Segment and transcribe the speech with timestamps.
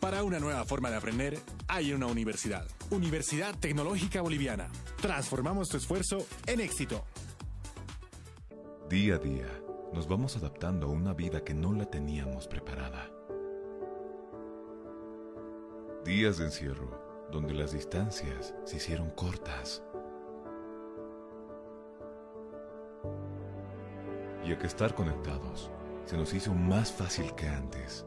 [0.00, 2.66] Para una nueva forma de aprender, hay una universidad.
[2.90, 4.68] Universidad Tecnológica Boliviana.
[5.00, 7.04] Transformamos tu esfuerzo en éxito.
[8.88, 9.48] Día a día,
[9.92, 13.10] nos vamos adaptando a una vida que no la teníamos preparada.
[16.04, 19.82] Días de encierro, donde las distancias se hicieron cortas.
[24.44, 25.70] Y a que estar conectados
[26.06, 28.06] se nos hizo más fácil que antes.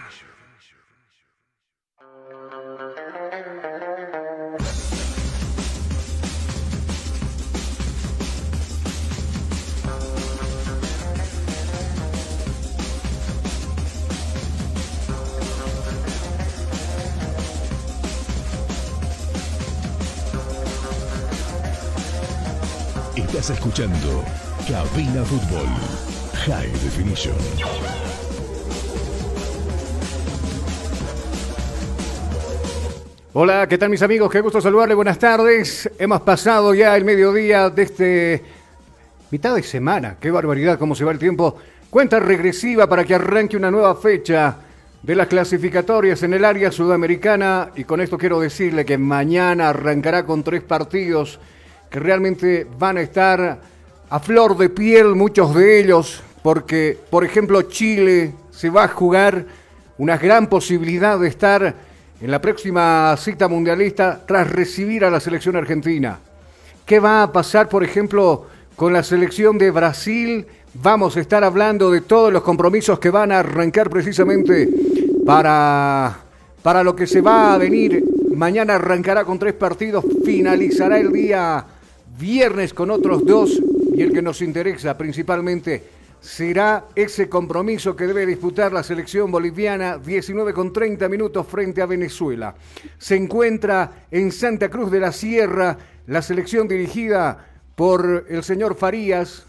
[23.71, 24.25] Escuchando
[24.67, 25.65] Cabina Fútbol
[26.45, 27.35] High Definition.
[33.31, 34.29] Hola, ¿qué tal mis amigos?
[34.29, 35.89] Qué gusto saludarle, buenas tardes.
[35.97, 38.43] Hemos pasado ya el mediodía de este
[39.31, 40.17] mitad de semana.
[40.19, 41.55] Qué barbaridad, cómo se va el tiempo.
[41.89, 44.57] Cuenta regresiva para que arranque una nueva fecha
[45.01, 47.69] de las clasificatorias en el área sudamericana.
[47.77, 51.39] Y con esto quiero decirle que mañana arrancará con tres partidos
[51.91, 53.59] que realmente van a estar
[54.09, 59.45] a flor de piel, muchos de ellos, porque, por ejemplo, Chile se va a jugar
[59.97, 61.75] una gran posibilidad de estar
[62.21, 66.17] en la próxima cita mundialista tras recibir a la selección argentina.
[66.85, 68.47] ¿Qué va a pasar, por ejemplo,
[68.77, 70.47] con la selección de Brasil?
[70.75, 74.69] Vamos a estar hablando de todos los compromisos que van a arrancar precisamente
[75.25, 76.19] para,
[76.63, 78.03] para lo que se va a venir.
[78.33, 81.65] Mañana arrancará con tres partidos, finalizará el día
[82.17, 83.61] viernes con otros dos
[83.93, 85.83] y el que nos interesa principalmente
[86.21, 91.87] será ese compromiso que debe disputar la selección boliviana 19 con 30 minutos frente a
[91.87, 92.55] Venezuela.
[92.99, 99.45] Se encuentra en Santa Cruz de la Sierra la selección dirigida por el señor Farías.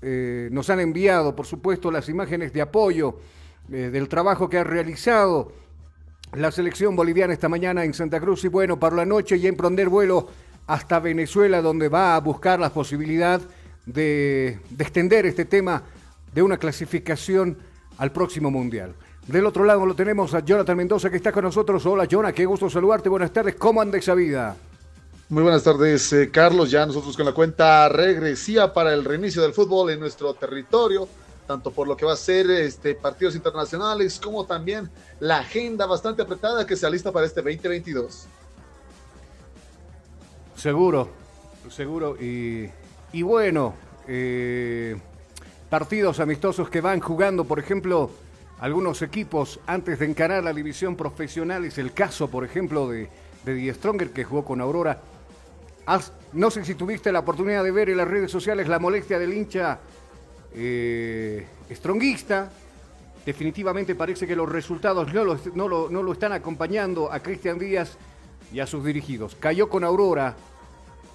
[0.00, 3.18] Eh, nos han enviado, por supuesto, las imágenes de apoyo
[3.70, 5.52] eh, del trabajo que ha realizado
[6.34, 9.88] la selección boliviana esta mañana en Santa Cruz y bueno, para la noche ya emprender
[9.88, 10.28] vuelo
[10.66, 13.40] hasta Venezuela, donde va a buscar la posibilidad
[13.86, 15.82] de, de extender este tema
[16.32, 17.58] de una clasificación
[17.98, 18.94] al próximo Mundial.
[19.26, 21.84] Del otro lado lo tenemos a Jonathan Mendoza que está con nosotros.
[21.86, 23.08] Hola Jonathan, qué gusto saludarte.
[23.08, 24.56] Buenas tardes, ¿cómo anda esa vida?
[25.30, 26.70] Muy buenas tardes, eh, Carlos.
[26.70, 31.08] Ya nosotros con la cuenta regresiva para el reinicio del fútbol en nuestro territorio,
[31.46, 34.90] tanto por lo que va a ser este, partidos internacionales como también
[35.20, 38.26] la agenda bastante apretada que se alista para este 2022.
[40.56, 41.08] Seguro,
[41.70, 42.16] seguro.
[42.20, 42.70] Y,
[43.22, 43.74] bueno,
[44.08, 44.96] eh,
[45.68, 48.10] partidos amistosos que van jugando, por ejemplo,
[48.60, 51.64] algunos equipos antes de encarar la división profesional.
[51.64, 53.08] Es el caso, por ejemplo, de,
[53.44, 55.00] de Die Stronger que jugó con Aurora.
[56.32, 59.34] No sé si tuviste la oportunidad de ver en las redes sociales la molestia del
[59.34, 59.78] hincha
[60.54, 62.50] eh, stronguista.
[63.26, 67.96] Definitivamente parece que los resultados no lo- no lo están acompañando a Cristian Díaz
[68.54, 69.34] y a sus dirigidos.
[69.34, 70.36] Cayó con Aurora.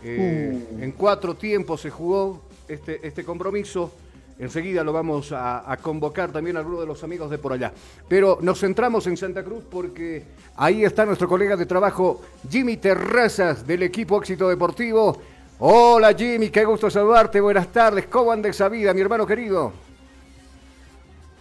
[0.03, 3.91] eh, En cuatro tiempos se jugó este, este compromiso.
[4.37, 7.71] Enseguida lo vamos a, a convocar también a alguno de los amigos de por allá.
[8.07, 10.23] Pero nos centramos en Santa Cruz porque
[10.57, 15.17] ahí está nuestro colega de trabajo, Jimmy Terrazas, del equipo Éxito Deportivo.
[15.59, 17.39] Hola Jimmy, qué gusto saludarte.
[17.41, 18.05] Buenas tardes.
[18.07, 19.71] ¿Cómo anda esa vida, mi hermano querido?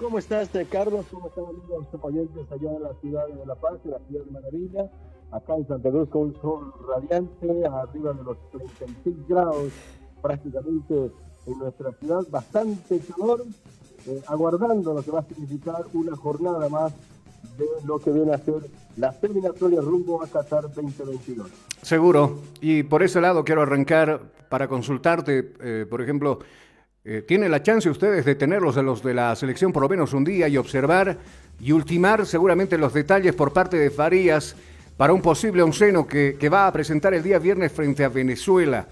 [0.00, 1.06] ¿Cómo estás, Carlos?
[1.10, 4.30] ¿Cómo están amigos oyentes allá en la ciudad de La Paz, en la ciudad de
[4.30, 4.90] Maravilla?
[5.30, 9.72] Acá en Santa Cruz con un sol radiante, arriba de los 36 grados,
[10.22, 11.10] prácticamente
[11.46, 13.44] en nuestra ciudad, bastante calor,
[14.06, 16.94] eh, aguardando lo que va a significar una jornada más
[17.58, 21.48] de lo que viene a ser la eliminatoria rumbo a Qatar 2022.
[21.82, 22.38] Seguro.
[22.60, 26.38] Y por ese lado quiero arrancar para consultarte, eh, por ejemplo,
[27.04, 30.14] eh, ¿tienen la chance ustedes de tenerlos a los de la selección por lo menos
[30.14, 31.18] un día y observar
[31.60, 34.56] y ultimar seguramente los detalles por parte de Farías
[34.98, 38.86] para un posible onceno que, que va a presentar el día viernes frente a Venezuela?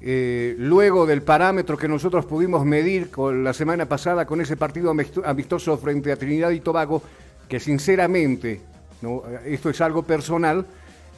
[0.00, 4.92] Eh, luego del parámetro que nosotros pudimos medir con la semana pasada con ese partido
[4.92, 7.02] amisto- amistoso frente a Trinidad y Tobago,
[7.48, 8.60] que sinceramente,
[9.02, 9.24] ¿no?
[9.44, 10.64] esto es algo personal,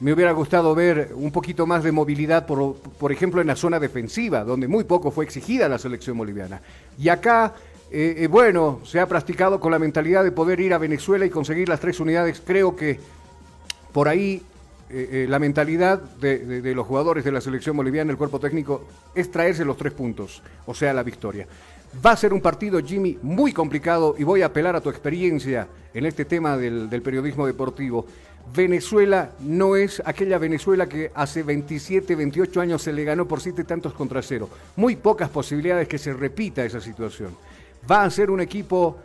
[0.00, 3.78] me hubiera gustado ver un poquito más de movilidad, por, por ejemplo, en la zona
[3.78, 6.62] defensiva, donde muy poco fue exigida la selección boliviana.
[6.98, 7.52] Y acá,
[7.90, 11.30] eh, eh, bueno, se ha practicado con la mentalidad de poder ir a Venezuela y
[11.30, 12.40] conseguir las tres unidades.
[12.42, 12.98] Creo que
[13.92, 14.42] por ahí
[14.92, 19.30] eh, eh, la mentalidad de, los jugadores de la selección boliviana, el cuerpo técnico, es
[19.30, 21.46] traerse los tres puntos, o sea, la victoria.
[22.04, 25.68] Va a ser un partido, Jimmy, muy complicado y voy a apelar a tu experiencia
[25.94, 28.04] en este tema del, del periodismo deportivo.
[28.52, 33.62] Venezuela no es aquella Venezuela que hace 27, 28 años se le ganó por siete
[33.62, 34.48] tantos contra cero.
[34.74, 37.36] Muy pocas posibilidades que se repita esa situación.
[37.88, 38.98] Va a ser un equipo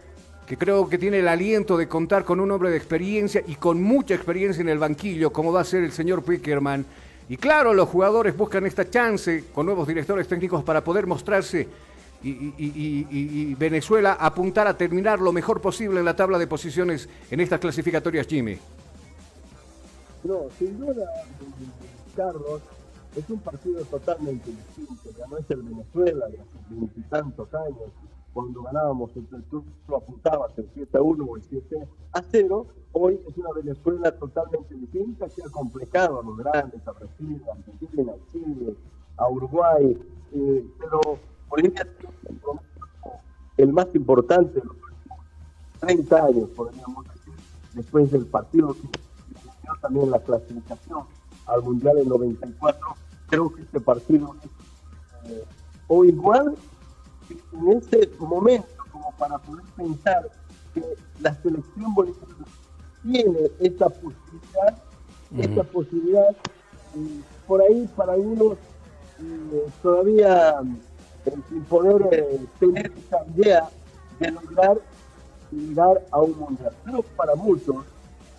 [0.46, 3.82] que creo que tiene el aliento de contar con un hombre de experiencia y con
[3.82, 6.86] mucha experiencia en el banquillo, como va a ser el señor Pickerman.
[7.28, 11.68] Y claro, los jugadores buscan esta chance con nuevos directores técnicos para poder mostrarse
[12.22, 17.60] y, Venezuela apuntar a terminar lo mejor posible en la tabla de posiciones en estas
[17.60, 18.58] clasificatorias, Jimmy.
[20.24, 21.06] No, sin duda,
[22.16, 22.62] Carlos,
[23.16, 25.10] es un partido totalmente distinto.
[25.18, 27.92] Ya no es el Venezuela de hace veintitantos años,
[28.36, 29.26] cuando ganábamos el
[29.88, 32.68] lo apuntabas el 7 a 1 o el 7 a 0.
[32.92, 37.54] Hoy es una Venezuela totalmente distinta que ha complicado a los grandes, a Brasil, a
[37.54, 38.76] Argentina, a Chile,
[39.16, 39.98] a Uruguay.
[40.34, 41.00] eh, pero
[41.50, 42.36] Bolivia tiene
[43.56, 45.20] el más importante de los últimos
[45.80, 47.34] 30 años, podríamos decir,
[47.74, 51.06] después del partido que inició también la clasificación
[51.46, 52.86] al Mundial en 94.
[53.28, 55.46] Creo que este partido es eh,
[55.88, 56.58] o igual
[57.30, 60.30] en este momento como para poder pensar
[60.74, 60.84] que
[61.22, 62.46] la selección boliviana
[63.04, 64.78] tiene esa posibilidad,
[65.38, 66.36] esa posibilidad,
[67.48, 68.58] por ahí para algunos
[69.20, 70.62] eh, todavía
[71.26, 73.70] eh, sin poder eh, tener esa idea
[74.20, 74.78] de lograr
[75.52, 76.74] llegar a un mundial.
[76.84, 77.86] Pero para muchos,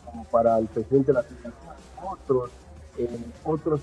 [0.05, 1.55] como para el presidente de la Federación,
[2.03, 2.51] otros,
[2.99, 3.81] eh, otros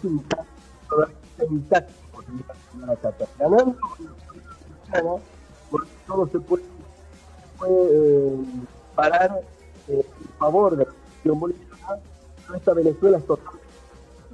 [0.90, 3.28] todavía está intacto por llegar a Qatar.
[3.40, 3.78] Ganando
[5.70, 6.64] porque todo se puede,
[7.68, 8.36] eh,
[8.96, 9.42] parar
[9.88, 12.00] eh, en favor de la selección boliviana,
[12.56, 13.68] esta Venezuela es totalmente,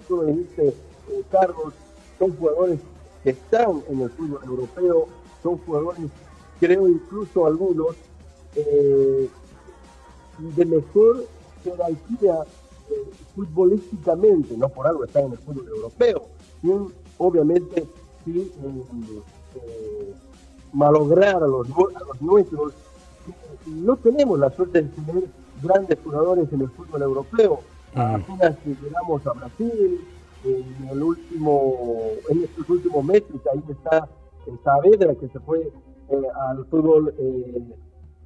[0.07, 0.73] tú eh,
[1.31, 1.73] Carlos,
[2.17, 2.79] son jugadores
[3.23, 5.07] que están en el fútbol europeo,
[5.41, 6.09] son jugadores,
[6.59, 7.95] creo incluso algunos,
[8.55, 9.29] eh,
[10.39, 11.25] de mejor
[11.63, 12.43] jerarquía
[12.89, 16.27] eh, futbolísticamente, no por algo están en el fútbol europeo,
[16.61, 17.85] sin, obviamente
[18.25, 18.51] sin
[19.55, 20.13] eh,
[20.73, 22.73] malograr a los, nu- a los nuestros.
[23.67, 25.23] No tenemos la suerte de tener
[25.61, 27.59] grandes jugadores en el fútbol europeo.
[27.95, 29.99] Apenas llegamos a Brasil,
[30.45, 31.75] en el último,
[32.29, 34.07] en estos últimos meses, ahí está
[34.63, 35.59] Saavedra que se fue
[36.09, 37.75] eh, al fútbol eh,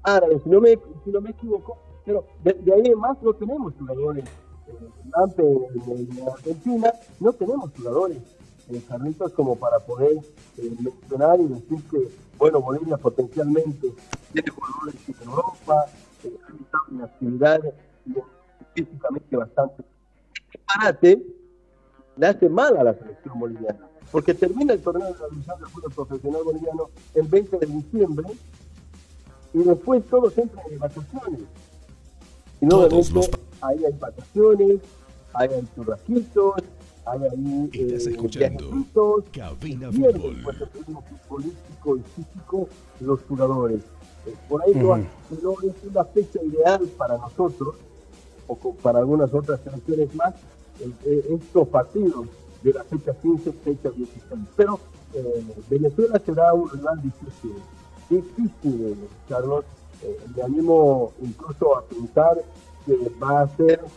[0.03, 3.33] árabe, si no me, si no me equivoco, pero de, de ahí en más no
[3.33, 4.25] tenemos jugadores.
[4.67, 4.73] Eh,
[5.17, 8.17] Lampe en, en Argentina no tenemos jugadores
[8.69, 10.17] eh, Carlitos como para poder
[10.57, 13.93] eh, mencionar y decir que, bueno, Bolivia potencialmente
[14.31, 15.85] tiene jugadores en Europa,
[16.23, 17.61] eh, estado en actividad
[18.73, 19.83] físicamente bastante.
[20.65, 21.21] Parate
[22.15, 25.91] le hace mal a la selección boliviana, porque termina el torneo de la del fútbol
[25.91, 28.27] profesional boliviano el 20 de diciembre
[29.53, 31.41] y después todos entran en vacaciones.
[32.61, 33.29] Y obviamente, los
[33.61, 34.79] ahí hay vacaciones,
[35.33, 36.55] ahí hay churrasquitos,
[37.05, 40.37] hay ahí Estás eh, escuchando viajecitos, Cabina Fútbol.
[40.43, 42.67] pues ritmo futbolístico y físico
[43.01, 43.79] los jugadores.
[44.25, 45.05] Eh, Por ahí no, Ujú.
[45.41, 47.75] no es una fecha ideal para nosotros,
[48.47, 50.33] o para algunas otras selecciones más,
[50.79, 52.27] eh, eh, estos partidos
[52.61, 54.41] de la fecha 15, fecha 16.
[54.55, 54.79] Pero
[55.13, 57.53] eh, Venezuela será un rival difícil,
[58.09, 58.95] difícil,
[59.27, 59.65] Carlos.
[60.03, 62.41] Eh, me animo incluso a pensar
[62.85, 63.87] que va a ser eh,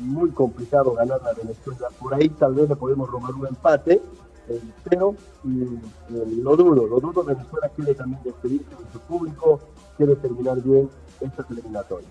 [0.00, 1.88] muy complicado ganar a Venezuela.
[1.98, 4.00] Por ahí tal vez le podemos robar un empate,
[4.48, 7.24] eh, pero mm, eh, lo dudo, lo dudo.
[7.24, 9.60] Venezuela quiere también despedirse de su público,
[9.96, 10.88] quiere terminar bien
[11.20, 12.10] estas eliminatorias.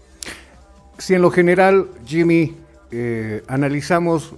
[0.98, 2.56] Si en lo general, Jimmy,
[2.92, 4.34] eh, analizamos,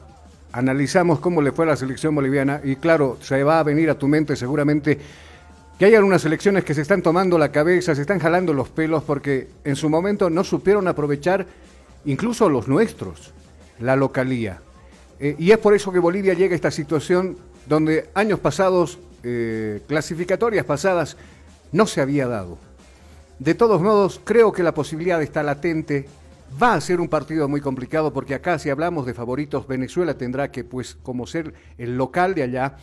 [0.51, 3.97] analizamos cómo le fue a la selección boliviana, y claro, se va a venir a
[3.97, 4.99] tu mente seguramente
[5.77, 9.03] que hay algunas selecciones que se están tomando la cabeza, se están jalando los pelos
[9.03, 11.45] porque en su momento no supieron aprovechar
[12.05, 13.33] incluso los nuestros,
[13.79, 14.62] la localía.
[15.19, 19.81] Eh, y es por eso que Bolivia llega a esta situación donde años pasados, eh,
[19.88, 21.17] clasificatorias pasadas,
[21.71, 22.57] no se había dado.
[23.39, 26.07] De todos modos, creo que la posibilidad está latente.
[26.62, 30.51] Va a ser un partido muy complicado porque acá si hablamos de favoritos, Venezuela tendrá
[30.51, 32.77] que, pues, como ser el local de allá,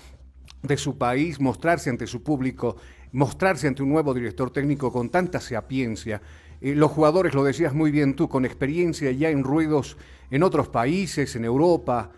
[0.62, 2.76] de su país, mostrarse ante su público,
[3.12, 6.20] mostrarse ante un nuevo director técnico con tanta sapiencia.
[6.62, 9.96] Los jugadores, lo decías muy bien tú, con experiencia ya en ruedos
[10.30, 12.10] en otros países, en Europa,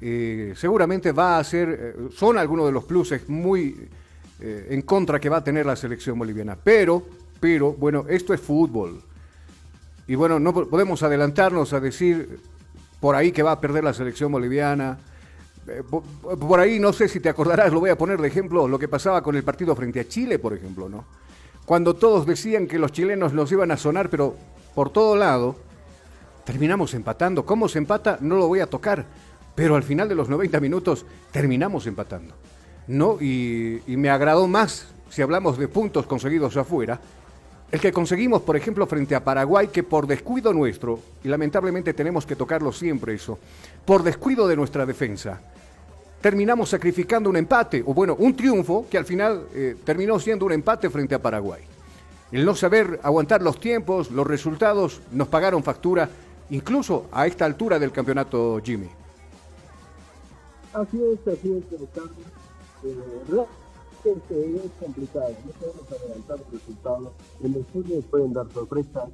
[0.00, 3.88] eh, seguramente va a ser, eh, son algunos de los pluses muy
[4.40, 6.56] eh, en contra que va a tener la selección boliviana.
[6.62, 7.02] Pero,
[7.38, 9.00] pero, bueno, esto es fútbol.
[10.08, 12.40] Y bueno, no po- podemos adelantarnos a decir
[13.00, 14.98] por ahí que va a perder la selección boliviana.
[15.68, 18.66] Eh, po- Por ahí, no sé si te acordarás, lo voy a poner de ejemplo,
[18.66, 21.04] lo que pasaba con el partido frente a Chile, por ejemplo, ¿no?
[21.72, 24.36] Cuando todos decían que los chilenos nos iban a sonar, pero
[24.74, 25.56] por todo lado,
[26.44, 27.46] terminamos empatando.
[27.46, 28.18] ¿Cómo se empata?
[28.20, 29.06] No lo voy a tocar.
[29.54, 32.34] Pero al final de los 90 minutos terminamos empatando.
[32.88, 33.16] ¿No?
[33.18, 37.00] Y, y me agradó más, si hablamos de puntos conseguidos afuera,
[37.70, 42.26] el que conseguimos, por ejemplo, frente a Paraguay, que por descuido nuestro, y lamentablemente tenemos
[42.26, 43.38] que tocarlo siempre eso,
[43.86, 45.40] por descuido de nuestra defensa,
[46.22, 50.52] terminamos sacrificando un empate, o bueno, un triunfo que al final eh, terminó siendo un
[50.52, 51.62] empate frente a Paraguay.
[52.30, 56.08] El no saber aguantar los tiempos, los resultados, nos pagaron factura,
[56.50, 58.88] incluso a esta altura del campeonato, Jimmy.
[60.72, 63.46] Así es, así es, pero
[64.04, 67.12] eh, es complicado, no podemos adelantar resultados.
[67.42, 69.08] En el fútbol pueden dar sorpresas,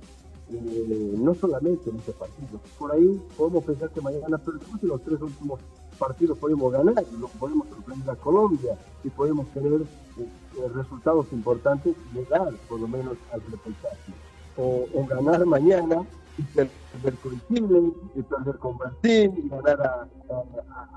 [0.52, 2.60] eh, no solamente en este partido.
[2.78, 5.60] Por ahí podemos pensar que mañana, pero después en los tres últimos
[5.98, 7.04] partidos podemos ganar,
[7.38, 9.86] podemos sorprender a Colombia y podemos tener eh,
[10.18, 14.12] eh, resultados importantes llegar por lo menos al repechaje.
[14.56, 16.04] O, o ganar mañana
[16.38, 20.08] y perder con Chile, y perder con Brasil, y ganar a,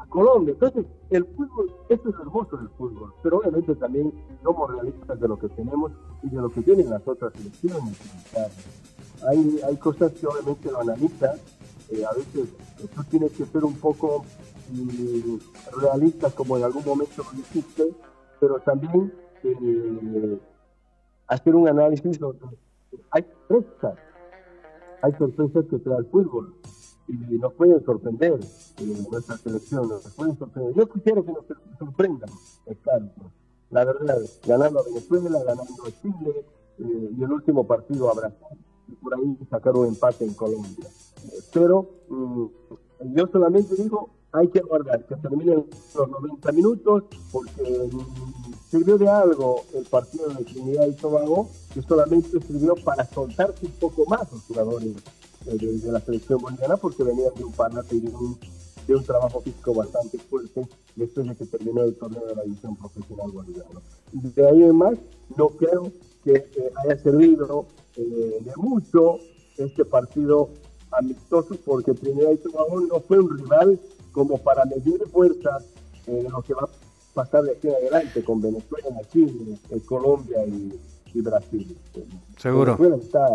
[0.10, 0.54] Colombia.
[0.54, 4.12] Entonces, el fútbol, eso es hermoso del fútbol, pero obviamente también
[4.44, 5.92] somos realistas de lo que tenemos
[6.22, 7.98] y de lo que tienen las otras selecciones.
[9.30, 11.40] Hay, hay cosas que obviamente lo analizas,
[11.90, 12.50] eh, a veces
[12.94, 14.26] tú tienes que ser un poco
[14.72, 15.40] mm,
[15.82, 17.94] realista como en algún momento lo dijiste,
[18.40, 19.14] pero también
[19.44, 20.40] eh,
[21.28, 22.46] hacer un análisis donde
[23.12, 23.98] hay sorpresas,
[25.02, 26.56] hay sorpresas que trae el fútbol
[27.08, 28.40] y nos pueden sorprender
[28.80, 30.74] eh, nuestra selección, nos pueden sorprender.
[30.76, 32.30] Yo quisiera que nos sor- sorprendan,
[32.84, 33.06] claro,
[33.70, 36.46] la verdad, ganando a Venezuela, ganando a Chile
[36.80, 40.88] eh, y el último partido a Brasil y por ahí sacar un empate en Colombia.
[41.54, 42.46] Pero mm,
[43.14, 49.10] yo solamente digo, hay que aguardar que terminen los 90 minutos porque mm, sirvió de
[49.10, 54.32] algo el partido de Trinidad y Tobago, que solamente sirvió para soltarse un poco más
[54.32, 54.96] los jugadores
[55.48, 58.38] eh, de, de la selección boliviana porque venían de un parate y de un,
[58.88, 62.76] de un trabajo físico bastante fuerte después de que terminó el torneo de la división
[62.76, 63.82] profesional boliviana.
[64.14, 64.98] De ahí en más,
[65.38, 65.92] no creo
[66.24, 67.66] que eh, haya servido
[67.98, 69.18] eh, de mucho
[69.58, 70.50] este partido
[70.92, 73.80] amistoso porque Trinidad y Tobago no fue un rival
[74.12, 75.66] como para medir fuerzas
[76.08, 76.70] en lo que va a
[77.14, 80.80] pasar de aquí en adelante con Venezuela, Chile, eh, Colombia y,
[81.14, 81.78] y Brasil.
[82.38, 82.78] Seguro.
[82.78, 83.30] Venezuela está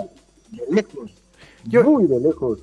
[0.52, 1.11] de lejos,
[1.64, 2.61] Yo- muy de lejos,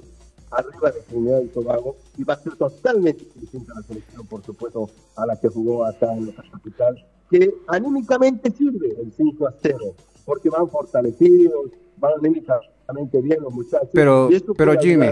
[0.51, 4.89] arriba de Trinidad y Tobago y va a ser totalmente distinta la selección, por supuesto,
[5.15, 9.77] a la que jugó acá en nuestra capital, que anímicamente sirve el 5 a 0,
[10.25, 12.71] porque van fortalecidos, van anímicamente
[13.21, 13.89] bien los muchachos.
[13.93, 15.07] Pero- pero Jimmy.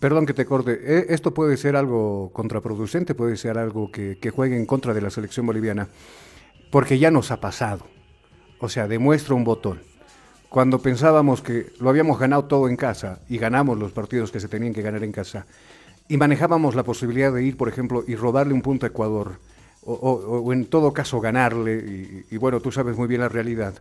[0.00, 0.78] Perdón que te corte.
[0.82, 5.00] Eh, Esto puede ser algo contraproducente, puede ser algo que, que juegue en contra de
[5.00, 5.88] la selección boliviana,
[6.70, 7.86] porque ya nos ha pasado.
[8.60, 9.80] O sea, demuestra un botón.
[10.50, 14.46] cuando pensábamos que lo habíamos ganado todo en casa y ganamos los partidos que se
[14.46, 15.46] tenían que ganar en casa
[16.06, 19.40] y manejábamos la posibilidad de ir, por ejemplo, y robarle un punto a Ecuador
[19.84, 21.74] o, o- o en todo caso ganarle
[22.30, 23.74] y, y bueno, tú sabes muy bien la realidad.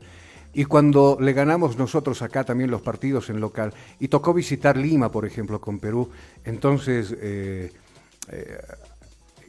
[0.53, 5.11] Y cuando le ganamos nosotros acá también los partidos en local, y tocó visitar Lima,
[5.11, 6.09] por ejemplo, con Perú,
[6.45, 7.71] entonces, eh,
[8.29, 8.57] eh,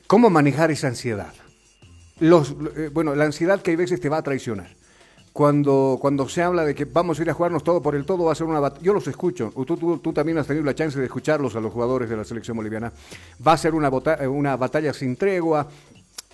[0.06, 1.34] ¿cómo manejar esa ansiedad?
[2.20, 4.68] Los, eh, bueno, la ansiedad que hay veces te va a traicionar.
[5.34, 8.25] Cuando, cuando se habla de que vamos a ir a jugarnos todo por el todo,
[8.25, 8.84] va a ser una batalla.
[8.84, 9.52] Yo los escucho.
[9.66, 12.25] Tú, tú, tú también has tenido la chance de escucharlos a los jugadores de la
[12.25, 12.92] selección boliviana.
[13.44, 15.68] Va a ser una, una batalla sin tregua.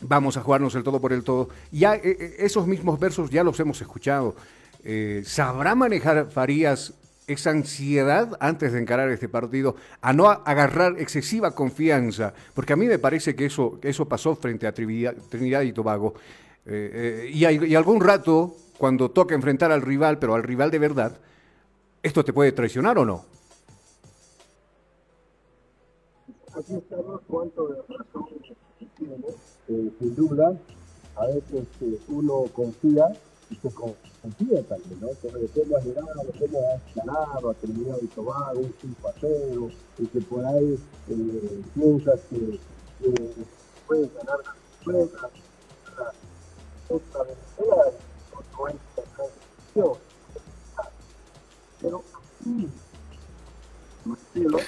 [0.02, 1.48] Vamos a jugarnos el todo por el todo.
[1.72, 4.34] Ya esos mismos versos ya los hemos escuchado.
[4.84, 6.94] Eh, ¿Sabrá manejar Farías
[7.32, 12.86] esa ansiedad antes de encarar este partido, a no agarrar excesiva confianza, porque a mí
[12.86, 16.14] me parece que eso, eso pasó frente a Trinidad, y Tobago.
[16.66, 21.18] Eh, eh, y, algún rato, cuando toca enfrentar al rival, pero al rival de verdad,
[22.02, 23.24] ¿esto te puede traicionar o no?
[26.58, 27.76] Aquí estamos, cuánto de
[29.68, 30.52] eh, sin duda,
[31.16, 31.64] a veces
[32.08, 33.04] uno confía
[33.50, 35.08] y se con- confía ¿no?
[35.22, 39.12] Pero después lo has llegado, cómo has ganado, ha terminado y Tobago, un 5 a
[39.20, 40.78] 0, y que por ahí
[41.74, 42.58] piensas que,
[43.02, 43.30] que
[43.86, 45.30] puedes ganar la Venezuela,
[45.96, 46.12] la-
[46.94, 47.82] otra Venezuela,
[48.32, 49.98] otro es la transición.
[51.80, 52.68] Pero aquí,
[54.04, 54.58] Marcelo,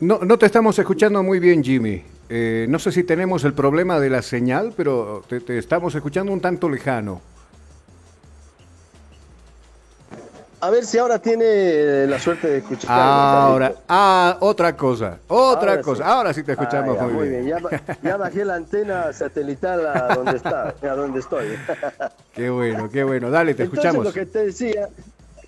[0.00, 2.02] No, te estamos escuchando muy bien, Jimmy.
[2.28, 6.40] Eh, no sé si tenemos el problema de la señal, pero te estamos escuchando un
[6.40, 7.20] tanto lejano.
[10.62, 12.90] A ver si ahora tiene la suerte de escuchar.
[12.90, 16.04] Ahora, ah, otra cosa, otra Ahora cosa.
[16.04, 16.10] sí.
[16.10, 17.46] Ahora sí te escuchamos Ah, ya, muy, bien.
[17.46, 17.58] Ya,
[18.02, 21.46] ya bajé la antena satelital a donde está, a donde estoy.
[22.34, 23.30] Qué bueno, qué bueno.
[23.30, 24.04] Dale, te Entonces, escuchamos.
[24.06, 24.88] lo que te decía,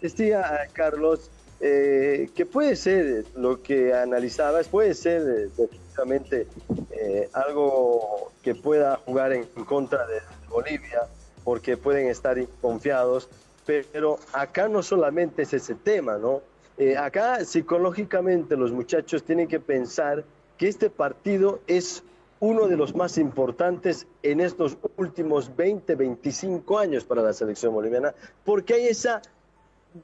[0.00, 6.46] decía eh, Carlos, eh, que puede ser lo que analizabas, puede ser eh, definitivamente
[6.90, 11.02] eh, algo que pueda jugar en contra de Bolivia,
[11.44, 13.28] porque pueden estar confiados,
[13.66, 16.42] pero acá no solamente es ese tema, ¿no?
[16.78, 20.24] Eh, acá psicológicamente los muchachos tienen que pensar
[20.56, 22.02] que este partido es
[22.40, 28.14] uno de los más importantes en estos últimos 20, 25 años para la selección boliviana,
[28.44, 29.22] porque hay esa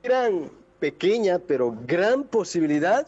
[0.03, 3.07] gran, pequeña, pero gran posibilidad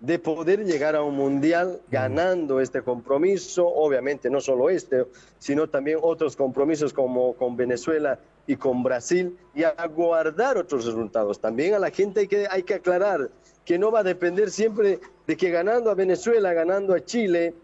[0.00, 5.04] de poder llegar a un mundial ganando este compromiso, obviamente no solo este,
[5.38, 11.38] sino también otros compromisos como con Venezuela y con Brasil y aguardar otros resultados.
[11.38, 13.30] También a la gente hay que, hay que aclarar
[13.64, 17.54] que no va a depender siempre de que ganando a Venezuela, ganando a Chile,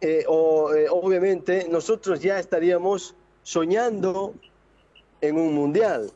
[0.00, 4.34] eh, o eh, obviamente nosotros ya estaríamos soñando
[5.20, 6.10] en un mundial.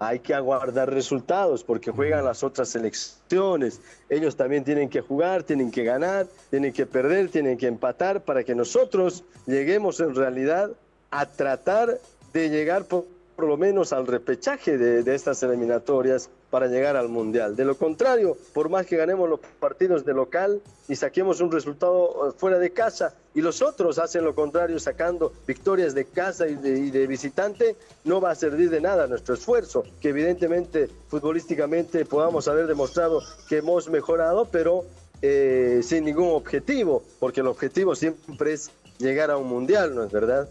[0.00, 3.80] Hay que aguardar resultados porque juegan las otras selecciones.
[4.08, 8.44] Ellos también tienen que jugar, tienen que ganar, tienen que perder, tienen que empatar para
[8.44, 10.70] que nosotros lleguemos en realidad
[11.10, 11.98] a tratar
[12.32, 17.08] de llegar por, por lo menos al repechaje de, de estas eliminatorias para llegar al
[17.08, 17.56] mundial.
[17.56, 22.28] De lo contrario, por más que ganemos los partidos de local y saquemos un resultado
[22.28, 26.54] eh, fuera de casa y los otros hacen lo contrario sacando victorias de casa y
[26.54, 32.04] de, y de visitante, no va a servir de nada nuestro esfuerzo, que evidentemente futbolísticamente
[32.04, 34.84] podamos haber demostrado que hemos mejorado, pero
[35.20, 40.12] eh, sin ningún objetivo, porque el objetivo siempre es llegar a un mundial, ¿no es
[40.12, 40.48] verdad?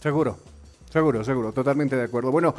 [0.00, 0.36] Seguro,
[0.90, 2.30] seguro, seguro, totalmente de acuerdo.
[2.30, 2.54] Bueno,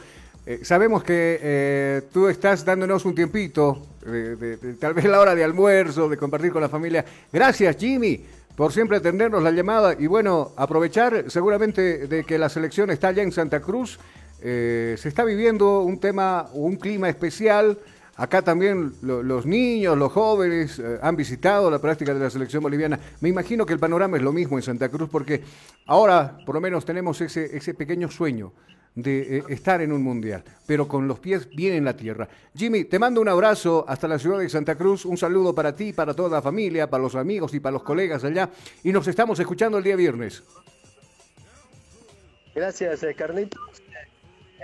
[0.45, 3.81] eh, sabemos que eh, tú estás dándonos un tiempito,
[4.79, 7.03] tal vez la hora de almuerzo, de compartir con la familia.
[7.33, 8.23] Gracias, Jimmy,
[8.55, 13.23] por siempre atendernos la llamada y bueno, aprovechar seguramente de que la selección está allá
[13.23, 13.99] en Santa Cruz.
[14.41, 17.79] Eh, se está viviendo un tema, un clima especial.
[18.17, 22.97] Acá también lo- los niños, los jóvenes han visitado la práctica de la selección boliviana.
[23.19, 25.41] Me imagino que el panorama es lo mismo en Santa Cruz porque
[25.87, 28.53] ahora por lo menos tenemos ese pequeño sueño
[28.95, 32.27] de eh, estar en un mundial, pero con los pies bien en la tierra.
[32.55, 35.93] Jimmy, te mando un abrazo hasta la ciudad de Santa Cruz, un saludo para ti,
[35.93, 38.49] para toda la familia, para los amigos y para los colegas allá,
[38.83, 40.43] y nos estamos escuchando el día viernes.
[42.55, 43.81] Gracias, eh, Carlitos.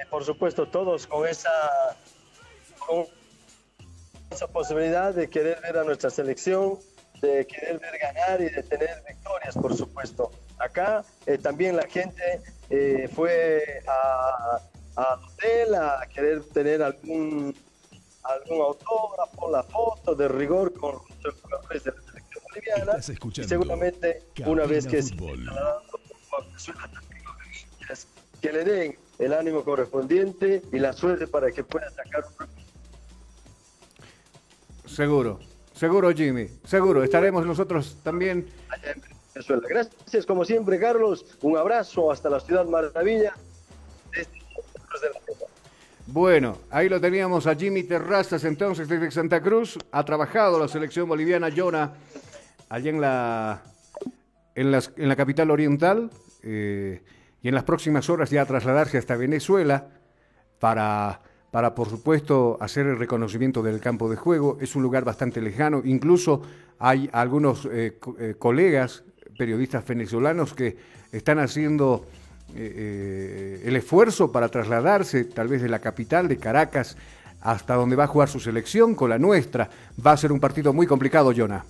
[0.01, 1.51] Eh, por supuesto, todos con esa,
[2.87, 3.05] con
[4.31, 6.79] esa posibilidad de querer ver a nuestra selección,
[7.21, 10.31] de querer ver ganar y de tener victorias, por supuesto.
[10.57, 12.41] Acá eh, también la gente
[12.71, 14.59] eh, fue a-
[14.95, 17.55] al hotel a querer tener algún,
[18.23, 22.93] algún autógrafo, la foto de rigor con los jugadores de la selección boliviana.
[22.99, 25.49] Y seguramente Cabina una vez que se Fútbol.
[28.41, 32.47] que le den el ánimo correspondiente y la suerte para que pueda sacar un
[34.89, 35.39] Seguro,
[35.73, 37.03] seguro Jimmy, seguro.
[37.03, 38.47] Estaremos nosotros también.
[39.47, 41.25] Gracias, como siempre, Carlos.
[41.41, 43.33] Un abrazo hasta la ciudad maravilla.
[46.07, 49.77] Bueno, ahí lo teníamos a Jimmy Terrazas entonces desde Santa Cruz.
[49.91, 51.93] Ha trabajado la selección boliviana Yona
[52.69, 53.61] allá en la,
[54.55, 56.09] en las- en la capital oriental
[56.43, 57.01] eh,
[57.41, 59.87] y en las próximas horas ya trasladarse hasta Venezuela
[60.59, 64.57] para, para, por supuesto, hacer el reconocimiento del campo de juego.
[64.59, 65.81] Es un lugar bastante lejano.
[65.85, 66.41] Incluso
[66.79, 69.03] hay algunos eh, eh, colegas,
[69.41, 70.77] periodistas venezolanos, que
[71.11, 72.05] están haciendo
[72.55, 76.95] eh, eh, el esfuerzo para trasladarse, tal vez de la capital, de Caracas,
[77.41, 79.67] hasta donde va a jugar su selección con la nuestra.
[80.05, 81.65] Va a ser un partido muy complicado, Jonah.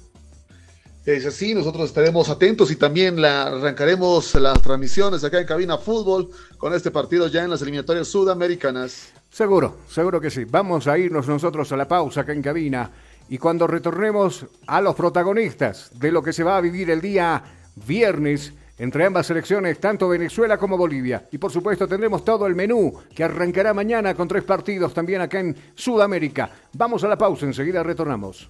[1.06, 6.30] Es así, nosotros estaremos atentos y también la, arrancaremos las transmisiones acá en Cabina Fútbol
[6.58, 9.14] con este partido ya en las eliminatorias sudamericanas.
[9.30, 10.44] Seguro, seguro que sí.
[10.44, 12.92] Vamos a irnos nosotros a la pausa acá en cabina
[13.30, 17.42] y cuando retornemos a los protagonistas de lo que se va a vivir el día
[17.76, 21.28] viernes entre ambas selecciones, tanto Venezuela como Bolivia.
[21.32, 25.40] Y por supuesto tendremos todo el menú que arrancará mañana con tres partidos también acá
[25.40, 26.50] en Sudamérica.
[26.74, 28.50] Vamos a la pausa, enseguida retornamos.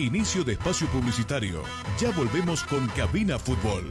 [0.00, 1.62] Inicio de espacio publicitario.
[2.00, 3.90] Ya volvemos con Cabina Fútbol.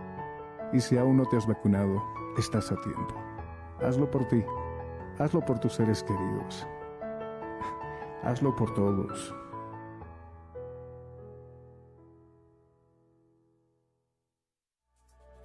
[0.73, 2.01] Y si aún no te has vacunado,
[2.37, 3.15] estás a tiempo.
[3.81, 4.43] Hazlo por ti,
[5.19, 6.67] hazlo por tus seres queridos,
[8.23, 9.33] hazlo por todos.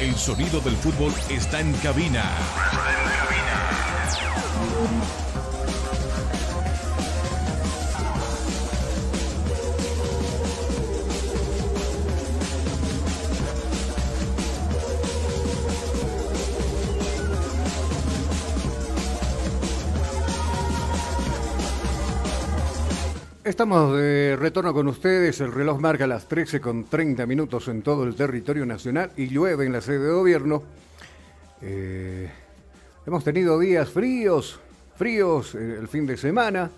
[0.00, 2.24] El sonido del fútbol está en cabina.
[23.50, 25.40] Estamos de retorno con ustedes.
[25.40, 29.66] El reloj marca las 13 con 30 minutos en todo el territorio nacional y llueve
[29.66, 30.62] en la sede de gobierno.
[31.60, 32.30] Eh,
[33.04, 34.60] hemos tenido días fríos,
[34.94, 36.70] fríos eh, el fin de semana.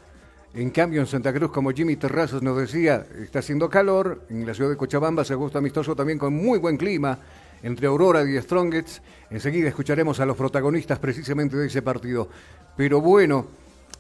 [0.55, 4.23] En cambio, en Santa Cruz, como Jimmy Terrazas nos decía, está haciendo calor.
[4.31, 7.19] En la ciudad de Cochabamba se agosto amistoso también con muy buen clima
[7.63, 9.03] entre Aurora y Strongets.
[9.29, 12.31] Enseguida escucharemos a los protagonistas precisamente de ese partido.
[12.79, 13.45] Pero bueno,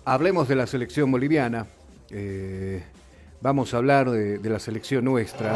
[0.06, 1.66] hablemos de la selección boliviana.
[2.14, 2.82] Eh,
[3.40, 5.54] vamos a hablar de, de la selección nuestra.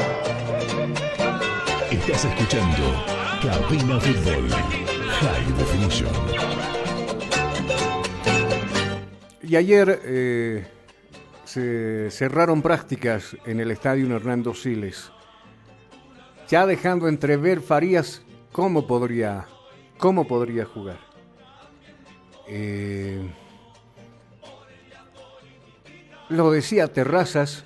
[1.90, 3.04] Estás escuchando
[3.42, 6.10] Cabina Fútbol High Definition.
[9.42, 10.66] Y ayer eh,
[11.44, 15.12] se cerraron prácticas en el estadio Hernando Siles,
[16.48, 19.46] ya dejando entrever Farías cómo podría,
[19.98, 20.98] cómo podría jugar.
[22.48, 23.20] Eh,
[26.28, 27.64] lo decía Terrazas,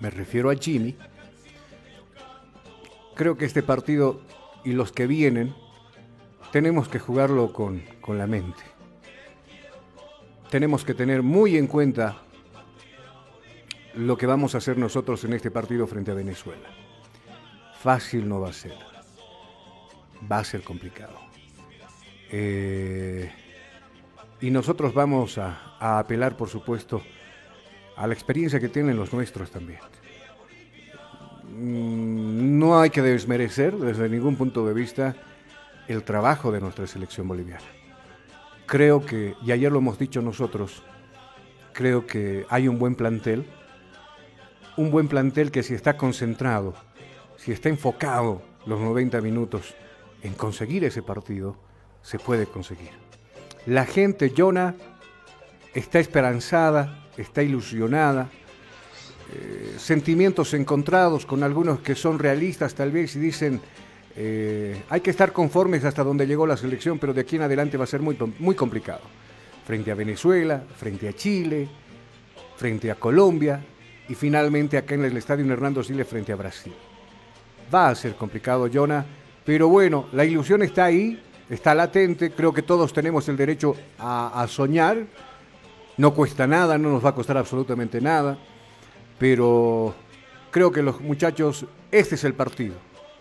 [0.00, 0.96] me refiero a Jimmy.
[3.14, 4.20] Creo que este partido
[4.64, 5.54] y los que vienen
[6.52, 8.62] tenemos que jugarlo con, con la mente.
[10.50, 12.22] Tenemos que tener muy en cuenta
[13.94, 16.68] lo que vamos a hacer nosotros en este partido frente a Venezuela.
[17.80, 18.74] Fácil no va a ser.
[20.30, 21.18] Va a ser complicado.
[22.30, 23.30] Eh,
[24.40, 27.02] y nosotros vamos a, apelar, por supuesto,
[27.96, 29.80] a la experiencia que tienen los nuestros también.
[31.50, 35.16] Mm, No hay que desmerecer desde ningún punto de vista
[35.88, 37.64] el trabajo de nuestra selección boliviana.
[38.66, 40.82] Creo que, y ayer lo hemos dicho nosotros,
[41.72, 43.46] creo que hay un buen plantel,
[44.76, 46.74] un buen plantel que si está concentrado,
[47.36, 49.74] si está enfocado los 90 minutos
[50.22, 51.56] en conseguir ese partido,
[52.02, 53.07] se puede conseguir.
[53.68, 54.74] La gente, Jonah,
[55.74, 58.30] está esperanzada, está ilusionada,
[59.34, 63.60] eh, sentimientos encontrados con algunos que son realistas tal vez y dicen
[64.16, 67.76] eh, hay que estar conformes hasta donde llegó la selección, pero de aquí en adelante
[67.76, 69.02] va a ser muy, muy complicado.
[69.66, 71.68] Frente a Venezuela, frente a Chile,
[72.56, 73.62] frente a Colombia
[74.08, 76.72] y finalmente acá en el Estadio Hernando Siles frente a Brasil.
[77.72, 79.04] Va a ser complicado, Jonah,
[79.44, 84.42] pero bueno, la ilusión está ahí, está latente, creo que todos tenemos el derecho a,
[84.42, 85.06] a soñar
[85.96, 88.38] No cuesta nada, no nos va a costar absolutamente nada,
[89.18, 89.94] pero
[90.50, 92.74] creo que los muchachos, este es el partido.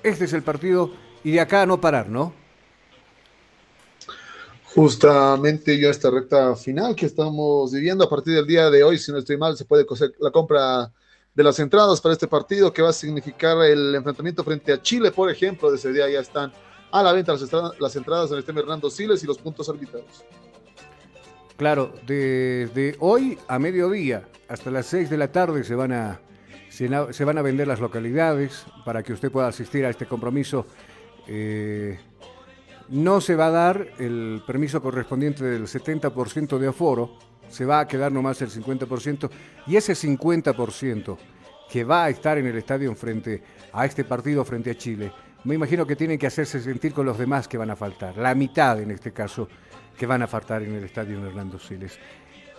[0.04, 0.92] Este es el partido
[1.24, 2.34] y de acá no parar, ¿no?
[4.76, 9.12] Justamente ya esta recta final que estamos viviendo a partir del día de hoy, si
[9.12, 10.92] no estoy mal, se puede coser la compra
[11.34, 15.12] de las entradas para este partido que va a significar el enfrentamiento frente a Chile,
[15.12, 15.72] por ejemplo.
[15.72, 16.54] De ese día ya están
[16.92, 20.24] a la venta las, entradas, las entradas del este Hernando Siles y los puntos arbitrados.
[21.58, 26.22] Claro, desde hoy a mediodía hasta las 6 de la tarde se van a
[26.70, 30.68] se, van a vender las localidades para que usted pueda asistir a este compromiso.
[31.26, 31.98] Eh,
[32.90, 37.18] no se va a dar el permiso correspondiente del 70% de aforo,
[37.50, 39.30] se va a quedar nomás el 50%,
[39.66, 41.18] y ese 50%
[41.70, 45.12] que va a estar en el estadio frente a este partido frente a Chile,
[45.44, 48.36] me imagino que tienen que hacerse sentir con los demás que van a faltar, la
[48.36, 49.48] mitad en este caso
[49.98, 51.98] que van a faltar en el estadio Hernando Siles.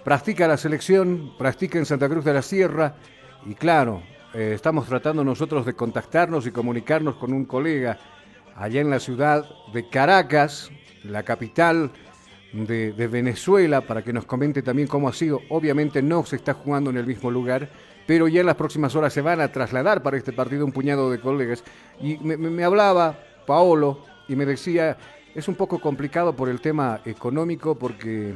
[0.05, 2.95] Practica la selección, practica en Santa Cruz de la Sierra,
[3.47, 4.03] y claro,
[4.35, 7.99] eh, estamos tratando nosotros de contactarnos y comunicarnos con un colega
[8.57, 10.71] allá en la ciudad de Caracas,
[11.05, 11.91] la capital
[12.53, 15.41] de, Venezuela, para que nos comente también cómo ha sido.
[15.51, 17.71] Obviamente no se está jugando en el mismo lugar,
[18.09, 21.11] pero ya en las próximas horas se van a trasladar para este partido un puñado
[21.11, 21.63] de colegas.
[22.01, 24.97] Y me, hablaba Paolo y me decía,
[25.35, 28.35] es un poco complicado por el tema económico, porque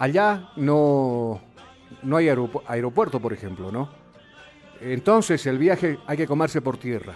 [0.00, 1.40] allá no,
[2.02, 3.88] no hay aeropuerto, por ejemplo, ¿no?
[4.80, 7.14] Entonces el viaje hay que comerse por tierra.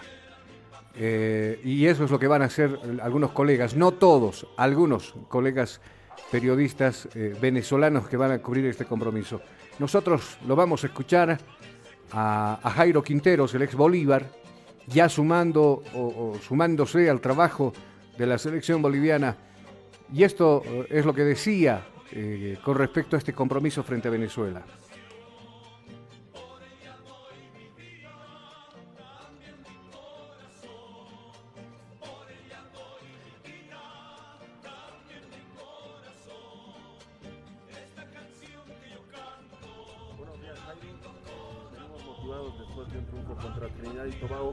[0.94, 5.80] Eh, y eso es lo que van a hacer algunos colegas, no todos, algunos colegas
[6.30, 9.40] periodistas eh, venezolanos que van a cubrir este compromiso.
[9.80, 11.40] Nosotros lo vamos a escuchar
[12.12, 14.26] a, Jairo Quinteros, el ex Bolívar,
[14.86, 17.72] ya sumando o, sumándose al trabajo
[18.16, 19.36] de la selección boliviana.
[20.12, 21.86] Y esto eh, es lo que decía
[22.62, 24.62] con respecto a este compromiso frente a Venezuela.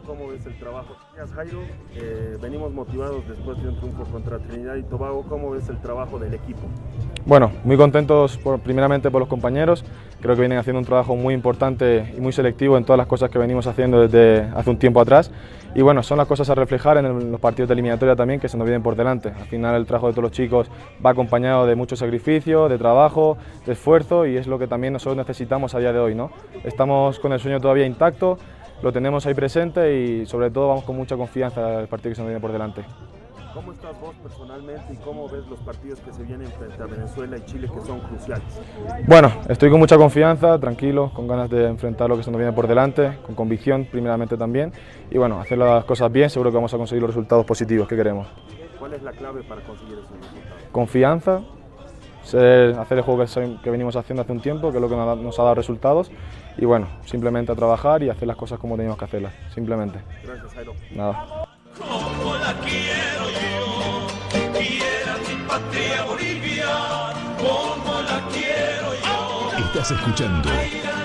[0.06, 0.96] ¿Cómo ves el trabajo?
[1.36, 1.60] Jairo,
[1.96, 6.18] eh, venimos motivados después de un triunfo contra Trinidad y Tobago, ¿cómo ves el trabajo
[6.20, 6.62] del equipo?
[7.26, 9.86] Bueno, muy contentos por, primeramente por los compañeros,
[10.22, 13.30] creo que vienen haciendo un trabajo muy importante y muy selectivo en todas las cosas
[13.30, 15.32] que venimos haciendo desde hace un tiempo atrás
[15.76, 18.58] y bueno, son las cosas a reflejar en los partidos de eliminatoria también que se
[18.58, 19.30] nos vienen por delante.
[19.30, 20.68] Al final el trabajo de todos los chicos
[21.06, 25.18] va acompañado de mucho sacrificio, de trabajo, de esfuerzo y es lo que también nosotros
[25.18, 26.16] necesitamos a día de hoy.
[26.16, 26.32] ¿no?
[26.64, 28.40] Estamos con el sueño todavía intacto,
[28.82, 32.22] lo tenemos ahí presente y sobre todo vamos con mucha confianza al partido que se
[32.22, 32.84] nos viene por delante.
[33.54, 37.36] ¿Cómo estás vos personalmente y cómo ves los partidos que se vienen frente a Venezuela
[37.38, 38.44] y Chile que son cruciales?
[39.08, 42.54] Bueno, estoy con mucha confianza, tranquilo, con ganas de enfrentar lo que se nos viene
[42.54, 44.72] por delante, con convicción primeramente también
[45.10, 47.96] y bueno, hacer las cosas bien, seguro que vamos a conseguir los resultados positivos que
[47.96, 48.28] queremos.
[48.78, 50.70] ¿Cuál es la clave para conseguir esos resultados?
[50.72, 51.42] Confianza,
[52.34, 53.26] hacer el juego
[53.64, 56.12] que, venimos haciendo hace un tiempo, que es lo que nos ha dado resultados.
[56.58, 60.00] Y bueno, simplemente a trabajar y hacer las cosas como teníamos que hacerlas, simplemente.
[60.24, 60.74] Gracias, Jairo.
[60.92, 61.48] Nada.
[61.78, 64.08] Como la quiero yo,
[64.52, 66.66] quiera mi patria Bolivia,
[67.38, 69.66] como la quiero yo.
[69.66, 70.50] Estás escuchando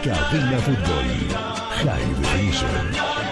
[0.03, 1.39] Cabina Fútbol,
[1.85, 3.24] High Definition.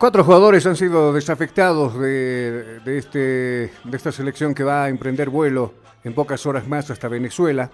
[0.00, 5.74] Cuatro jugadores han sido desafectados de, este, de esta selección que va a emprender vuelo
[6.04, 7.70] en pocas horas más hasta Venezuela.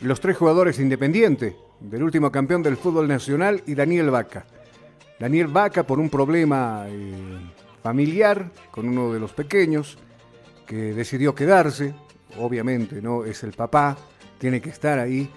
[0.00, 4.46] Los tres jugadores independientes del último campeón del fútbol nacional y Daniel Vaca.
[5.18, 7.12] Daniel Vaca por un problema eh,
[7.82, 9.98] familiar con uno de los pequeños
[10.64, 11.96] que decidió quedarse,
[12.38, 13.24] obviamente, ¿no?
[13.24, 13.96] Es el papá,
[14.38, 15.28] tiene que estar ahí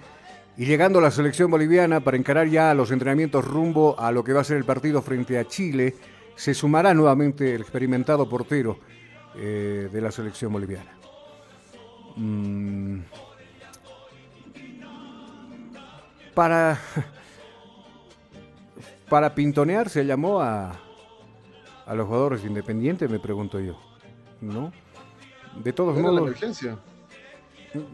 [0.58, 4.32] y llegando a la selección boliviana para encarar ya los entrenamientos rumbo a lo que
[4.32, 5.94] va a ser el partido frente a Chile,
[6.34, 8.76] se sumará nuevamente el experimentado portero
[9.36, 10.90] eh, de la selección boliviana.
[12.16, 12.98] Mm.
[16.34, 16.76] Para,
[19.08, 20.72] para pintonear se llamó a,
[21.86, 23.78] a los jugadores independientes, me pregunto yo.
[24.40, 24.72] ¿No?
[25.62, 26.14] De todos modos.
[26.16, 26.78] La emergencia.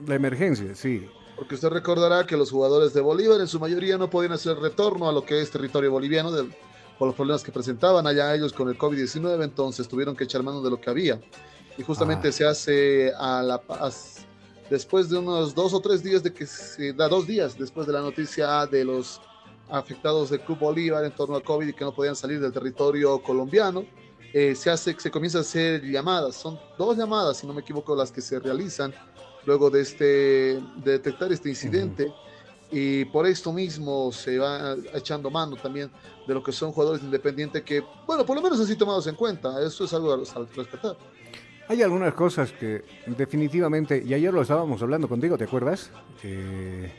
[0.06, 1.06] La emergencia, sí.
[1.37, 5.09] Porque usted recordará que los jugadores de Bolívar en su mayoría no podían hacer retorno
[5.09, 6.30] a lo que es territorio boliviano
[6.99, 10.62] por los problemas que presentaban allá ellos con el COVID-19, entonces tuvieron que echar mano
[10.62, 11.20] de lo que había.
[11.76, 12.32] Y justamente ah.
[12.32, 14.26] se hace a la paz
[14.70, 17.93] después de unos dos o tres días de que se da dos días después de
[17.93, 19.20] la noticia de los
[19.68, 23.22] afectados del Club Bolívar en torno al COVID y que no podían salir del territorio
[23.22, 23.85] colombiano.
[24.32, 27.95] Eh, se hace, se comienza a hacer llamadas, son dos llamadas, si no me equivoco,
[27.95, 28.93] las que se realizan
[29.47, 32.12] luego de, este, de detectar este incidente.
[32.70, 35.90] Y por esto mismo se va echando mano también
[36.26, 39.64] de lo que son jugadores independientes que, bueno, por lo menos así tomados en cuenta.
[39.64, 40.16] Eso es algo a
[40.57, 40.97] rescatar.
[41.68, 45.90] Hay algunas cosas que definitivamente, y ayer lo estábamos hablando contigo, ¿te acuerdas?
[46.22, 46.92] Eh,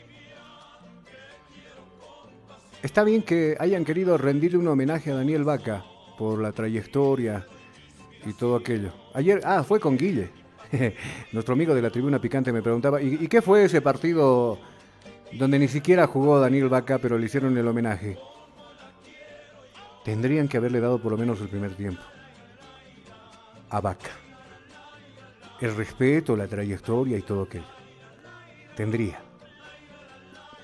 [2.82, 5.84] está bien que hayan querido rendir un homenaje a Daniel Vaca
[6.18, 7.46] por la trayectoria
[8.24, 8.92] y todo aquello.
[9.14, 10.30] Ayer, ah, fue con Guille.
[11.32, 14.58] Nuestro amigo de la tribuna picante me preguntaba, ¿y, ¿y qué fue ese partido
[15.32, 18.18] donde ni siquiera jugó Daniel Vaca, pero le hicieron el homenaje?
[20.04, 22.02] Tendrían que haberle dado por lo menos el primer tiempo
[23.70, 24.10] a Vaca
[25.60, 27.64] el respeto, la trayectoria y todo aquello.
[28.76, 29.20] Tendría.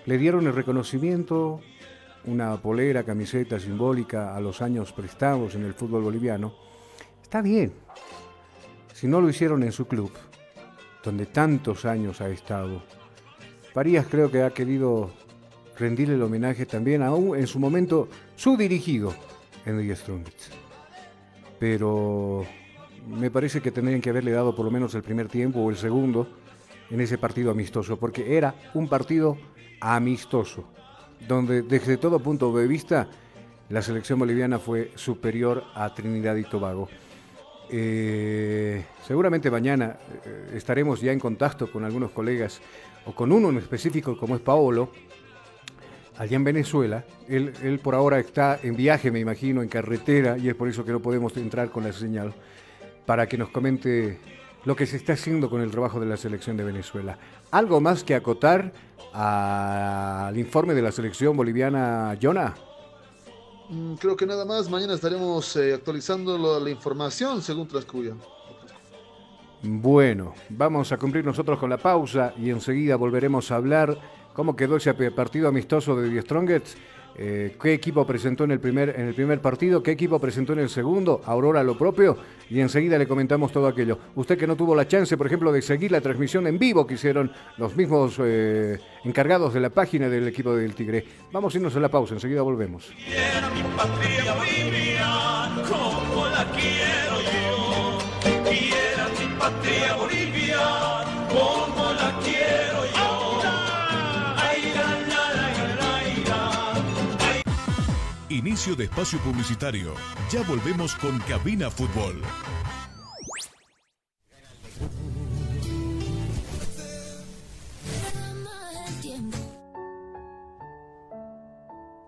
[0.05, 1.61] Le dieron el reconocimiento,
[2.25, 6.55] una polera, camiseta simbólica a los años prestados en el fútbol boliviano.
[7.23, 7.73] Está bien.
[9.03, 10.13] Si no lo hicieron en su club,
[11.03, 12.85] donde tantos años ha estado,
[13.75, 15.11] Farías creo que ha querido
[15.77, 19.13] rendir el homenaje también a un, en su momento su dirigido,
[19.67, 20.53] Henry Strongest.
[21.59, 22.47] Pero
[23.09, 25.77] me parece que tendrían que haberle dado por lo menos el primer tiempo o el
[25.77, 26.29] segundo
[26.89, 29.37] en ese partido amistoso, porque era un partido
[29.81, 30.69] amistoso,
[31.27, 33.09] donde desde todo punto de vista
[33.69, 36.89] la selección boliviana fue superior a Trinidad y Tobago.
[37.75, 39.97] Eh, seguramente mañana
[40.27, 42.61] eh, estaremos ya en contacto con algunos colegas
[43.07, 44.91] o con uno en específico como es Paolo,
[46.19, 47.05] allá en Venezuela.
[47.29, 50.85] Él, él por ahora está en viaje, me imagino, en carretera y es por eso
[50.85, 52.35] que no podemos entrar con la señal
[53.07, 54.19] para que nos comente
[54.67, 57.19] lo que se está haciendo con el trabajo de la selección de Venezuela.
[57.51, 58.71] ¿Algo más que acotar
[59.15, 62.55] al informe de la selección boliviana, Jonah?
[63.73, 64.69] Mm, Creo que nada más.
[64.69, 68.15] Mañana estaremos eh, actualizando la información según transcurra.
[69.63, 73.97] Bueno, vamos a cumplir nosotros con la pausa y enseguida volveremos a hablar
[74.35, 76.77] cómo quedó ese partido amistoso de The Strongest,
[77.17, 80.61] eh, qué equipo presentó en el, primer, en el primer partido, qué equipo presentó en
[80.61, 82.17] el segundo, Aurora lo propio,
[82.51, 83.99] y enseguida le comentamos todo aquello.
[84.15, 86.95] Usted que no tuvo la chance, por ejemplo, de seguir la transmisión en vivo que
[86.95, 91.05] hicieron los mismos eh, encargados de la página del equipo del Tigre.
[91.33, 92.93] Vamos a irnos a la pausa, enseguida volvemos.
[99.43, 102.82] Patria Bolivia, como la quiero
[108.43, 109.95] Inicio de espacio publicitario.
[110.29, 112.21] Ya volvemos con Cabina Fútbol.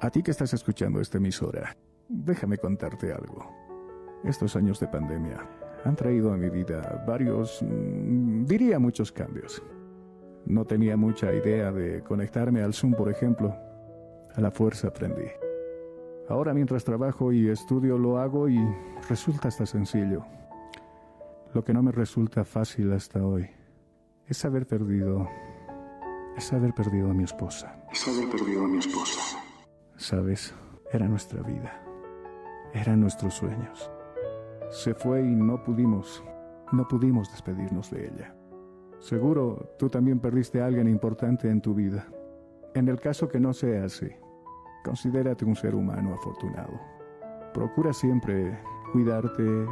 [0.01, 1.77] A ti que estás escuchando esta emisora,
[2.09, 3.49] déjame contarte algo.
[4.25, 5.39] Estos años de pandemia
[5.85, 9.63] han traído a mi vida varios, mm, diría muchos cambios.
[10.47, 13.55] No tenía mucha idea de conectarme al Zoom, por ejemplo.
[14.35, 15.31] A la fuerza aprendí.
[16.29, 18.59] Ahora mientras trabajo y estudio lo hago y
[19.09, 20.25] resulta hasta sencillo.
[21.53, 23.49] Lo que no me resulta fácil hasta hoy
[24.27, 25.29] es haber perdido,
[26.37, 27.77] es haber perdido a mi esposa.
[27.93, 29.21] Es haber perdido a mi esposa.
[29.97, 30.55] Sabes,
[30.91, 31.81] era nuestra vida.
[32.73, 33.91] Eran nuestros sueños.
[34.71, 36.25] Se fue y no pudimos,
[36.73, 38.35] no pudimos despedirnos de ella.
[38.99, 42.09] Seguro tú también perdiste a alguien importante en tu vida.
[42.75, 44.09] En el caso que no sea así,
[44.85, 46.79] considérate un ser humano afortunado.
[47.53, 48.57] Procura siempre
[48.93, 49.67] cuidarte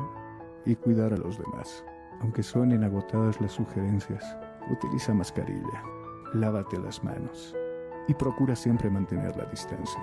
[0.65, 1.85] y cuidar a los demás.
[2.21, 4.37] Aunque suenen agotadas las sugerencias,
[4.71, 5.83] utiliza mascarilla,
[6.33, 7.55] lávate las manos
[8.09, 10.03] y procura siempre mantener la distancia.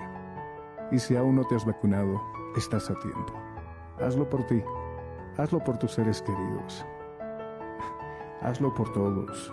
[0.90, 2.20] Y si aún no te has vacunado,
[2.56, 3.32] estás a tiempo.
[4.00, 4.62] Hazlo por ti,
[5.36, 6.84] hazlo por tus seres queridos,
[8.42, 9.52] hazlo por todos.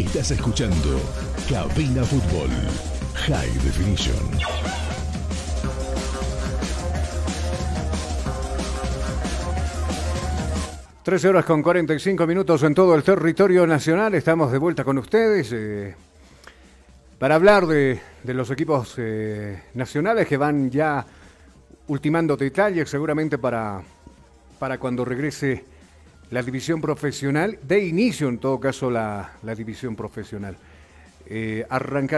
[0.00, 0.98] Estás escuchando
[1.46, 2.48] Cabina Fútbol
[3.16, 4.16] High Definition.
[11.02, 14.14] Trece horas con 45 minutos en todo el territorio nacional.
[14.14, 15.94] Estamos de vuelta con ustedes eh,
[17.18, 21.04] para hablar de, los equipos eh, nacionales que van ya
[21.88, 23.82] ultimando detalles seguramente para,
[24.58, 25.62] para cuando regrese
[26.30, 30.56] la división profesional, de inicio en todo caso la, la división profesional.
[31.26, 31.66] Eh,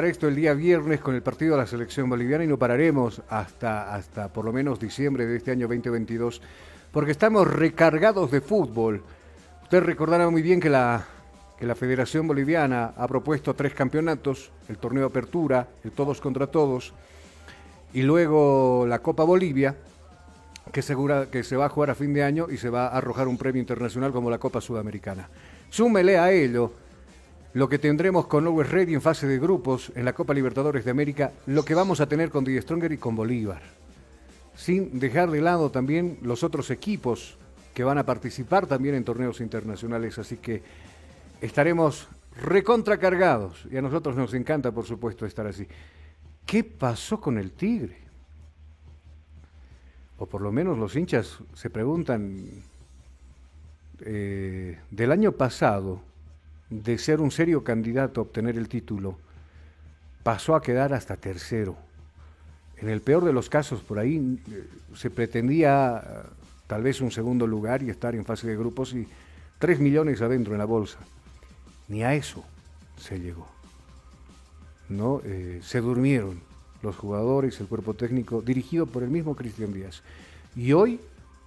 [0.04, 3.94] esto el día viernes con el partido de la selección boliviana y no pararemos hasta,
[3.94, 6.42] hasta por lo menos diciembre de este año 2022,
[6.90, 9.02] porque estamos recargados de fútbol.
[9.62, 11.06] Usted recordará muy bien que la,
[11.58, 16.46] que la Federación Boliviana ha propuesto tres campeonatos, el torneo de apertura, el todos contra
[16.46, 16.92] todos,
[17.94, 19.74] y luego la Copa Bolivia,
[20.72, 22.96] que, segura, que se va a jugar a fin de año y se va a
[22.96, 25.28] arrojar un premio internacional como la Copa Sudamericana.
[25.70, 26.72] Súmele a ello
[27.54, 30.90] lo que tendremos con Always Ready en fase de grupos en la Copa Libertadores de
[30.90, 33.62] América, lo que vamos a tener con Die Stronger y con Bolívar.
[34.54, 37.36] Sin dejar de lado también los otros equipos
[37.74, 40.62] que van a participar también en torneos internacionales, así que
[41.40, 42.08] estaremos
[42.42, 45.66] recontracargados y a nosotros nos encanta, por supuesto, estar así.
[46.46, 48.01] ¿Qué pasó con el Tigre?
[50.22, 52.46] O por lo menos los hinchas se preguntan,
[54.02, 56.00] eh, del año pasado,
[56.70, 59.18] de ser un serio candidato a obtener el título,
[60.22, 61.76] pasó a quedar hasta tercero.
[62.76, 66.28] En el peor de los casos, por ahí eh, se pretendía eh,
[66.68, 69.08] tal vez un segundo lugar y estar en fase de grupos y
[69.58, 71.00] tres millones adentro en la bolsa.
[71.88, 72.44] Ni a eso
[72.96, 73.48] se llegó.
[74.88, 75.20] ¿no?
[75.62, 76.51] Se durmieron
[76.82, 80.02] los jugadores, el cuerpo técnico, dirigido por el mismo Cristian Díaz.
[80.54, 81.00] Y hoy,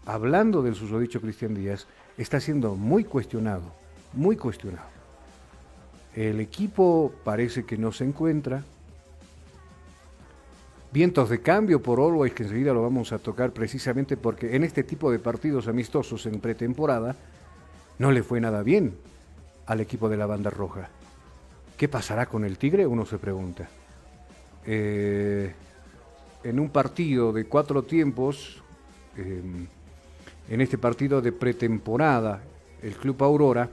[0.06, 3.64] hablando del susodicho Cristian Díaz, está siendo muy cuestionado,
[4.14, 4.88] muy cuestionado.
[6.16, 8.64] El equipo parece que no se encuentra.
[10.94, 14.84] Vientos de cambio por Always, que enseguida lo vamos a tocar precisamente porque en este
[14.84, 17.18] tipo de partidos amistosos en pretemporada
[18.00, 18.96] no le fue nada bien
[19.66, 20.88] al equipo de la banda roja.
[21.78, 22.88] ¿Qué pasará con el Tigre?
[22.88, 23.68] Uno se pregunta.
[24.66, 25.54] Eh,
[26.44, 28.62] en un partido de cuatro tiempos,
[29.18, 29.42] eh,
[30.50, 32.42] en este partido de pretemporada,
[32.82, 33.70] el Club Aurora,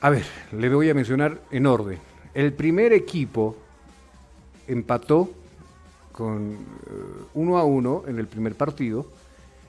[0.00, 1.98] a ver, le voy a mencionar en orden.
[2.34, 3.56] El primer equipo
[4.68, 5.30] empató
[6.12, 6.56] con eh,
[7.34, 9.06] uno a uno en el primer partido.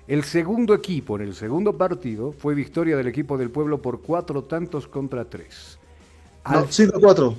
[0.07, 4.43] El segundo equipo en el segundo partido fue victoria del equipo del pueblo por cuatro
[4.43, 5.77] tantos contra tres.
[6.49, 7.35] No, Al- 5-4.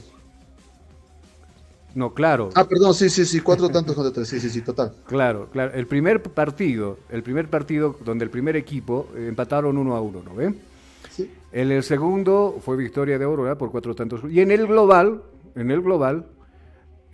[1.98, 2.50] No, claro.
[2.54, 4.92] Ah, perdón, sí, sí, sí, cuatro tantos contra tres, sí, sí, sí, total.
[5.04, 5.74] Claro, claro.
[5.74, 10.22] El primer partido, el primer partido donde el primer equipo eh, empataron uno a uno,
[10.24, 10.54] ¿no ve?
[11.10, 11.28] Sí.
[11.50, 14.20] En el segundo fue victoria de Aurora por cuatro tantos.
[14.30, 15.24] Y en el global,
[15.56, 16.26] en el global,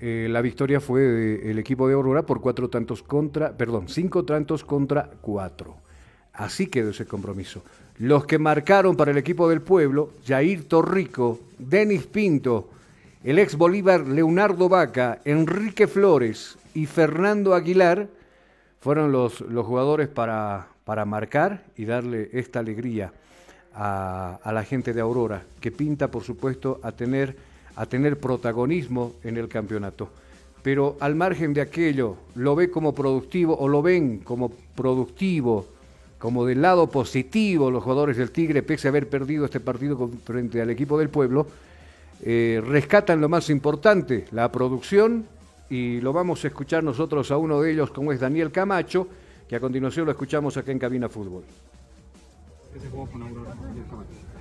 [0.00, 4.64] eh, la victoria fue del equipo de Aurora por cuatro tantos contra, perdón, cinco tantos
[4.64, 5.76] contra cuatro.
[6.34, 7.62] Así quedó ese compromiso.
[7.96, 12.68] Los que marcaron para el equipo del pueblo, Jair Torrico, Denis Pinto,
[13.24, 18.06] el ex Bolívar Leonardo Vaca, Enrique Flores y Fernando Aguilar,
[18.80, 23.14] fueron los, los jugadores para, para marcar y darle esta alegría
[23.74, 27.34] a, a la gente de Aurora, que pinta, por supuesto, a tener,
[27.76, 30.10] a tener protagonismo en el campeonato.
[30.62, 35.66] Pero al margen de aquello, lo ve como productivo o lo ven como productivo,
[36.18, 40.60] como del lado positivo los jugadores del Tigre, pese a haber perdido este partido frente
[40.60, 41.46] al equipo del pueblo,
[42.22, 45.26] eh, rescatan lo más importante, la producción,
[45.70, 49.08] y lo vamos a escuchar nosotros a uno de ellos, como es Daniel Camacho,
[49.48, 51.44] que a continuación lo escuchamos acá en Cabina Fútbol.
[52.74, 53.54] Ese juego con Aurora.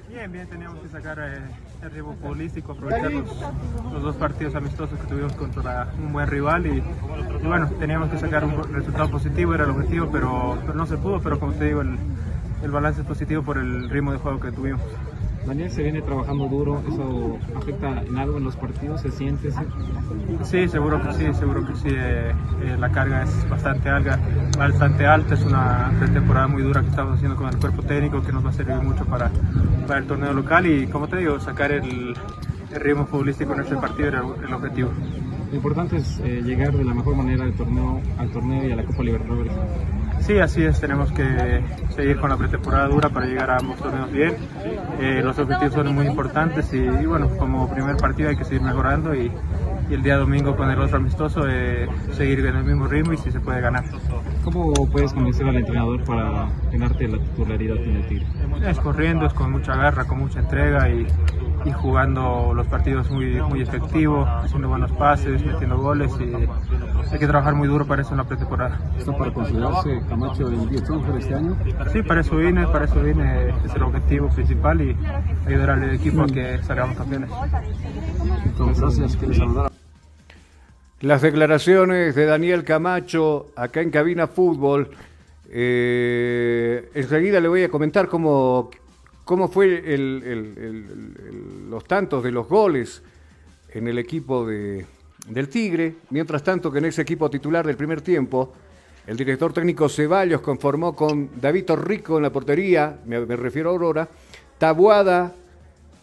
[0.09, 1.39] Bien, bien, teníamos que sacar eh,
[1.81, 3.25] el ritmo futbolístico, aprovechar los,
[3.93, 8.19] los dos partidos amistosos que tuvimos contra un buen rival y, y bueno, teníamos que
[8.19, 11.65] sacar un resultado positivo, era el objetivo, pero, pero no se pudo, pero como te
[11.65, 11.97] digo, el,
[12.61, 14.81] el balance es positivo por el ritmo de juego que tuvimos.
[15.45, 19.01] Daniel se viene trabajando duro, ¿eso afecta en algo en los partidos?
[19.01, 19.51] ¿Se siente?
[19.51, 19.59] ¿Se-
[20.43, 21.89] Sí, seguro que sí, seguro que sí.
[21.89, 22.31] eh,
[22.63, 24.19] eh, la carga es bastante alta,
[24.57, 28.31] bastante alta, es una pretemporada muy dura que estamos haciendo con el cuerpo técnico que
[28.31, 29.29] nos va a servir mucho para,
[29.85, 32.15] para el torneo local y como te digo, sacar el,
[32.73, 34.91] el ritmo futbolístico en este partido era el, el objetivo.
[35.49, 38.75] Lo importante es eh, llegar de la mejor manera al torneo, al torneo y a
[38.77, 39.51] la Copa Libertadores.
[40.25, 41.61] Sí, así es, tenemos que
[41.93, 44.37] seguir con la pretemporada dura para llegar a ambos torneos bien.
[45.01, 49.13] Eh, los objetivos son muy importantes y, bueno, como primer partido hay que seguir mejorando
[49.13, 49.29] y,
[49.89, 53.17] y el día domingo con el otro amistoso eh, seguir en el mismo ritmo y
[53.17, 53.83] si se puede ganar.
[54.43, 58.27] ¿Cómo puedes convencer al entrenador para ganarte la titularidad en el Tigre?
[58.67, 61.07] Es corriendo, es con mucha garra, con mucha entrega y,
[61.65, 66.33] y jugando los partidos muy, muy efectivo, haciendo buenos pases, metiendo goles y
[67.11, 68.79] hay que trabajar muy duro para eso en la pretemporada.
[68.97, 71.55] ¿Está para considerarse Camacho el 10 de este año?
[71.91, 74.97] Sí, para eso vine, para eso vine, es el objetivo principal y
[75.47, 77.29] ayudar al equipo a que salgamos campeones.
[78.45, 79.82] Entonces, gracias, quiero saludar a
[81.03, 84.89] Las declaraciones de Daniel Camacho acá en Cabina Fútbol.
[85.49, 88.71] Eh, enseguida le voy a comentar cómo,
[89.25, 89.83] cómo fue
[91.67, 93.03] los tantos de los goles
[93.73, 94.85] en el equipo de,
[95.27, 95.93] del Tigre.
[96.11, 98.53] Mientras tanto que en ese equipo titular del primer tiempo,
[99.05, 103.73] el director técnico Ceballos conformó con David Torrico en la portería, me, me refiero a
[103.73, 104.07] Aurora,
[104.57, 105.33] Tabuada,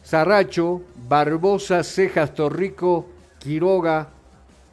[0.04, 3.06] Zarracho, Barbosa, Cejas, Torrico,
[3.38, 4.19] Quiroga,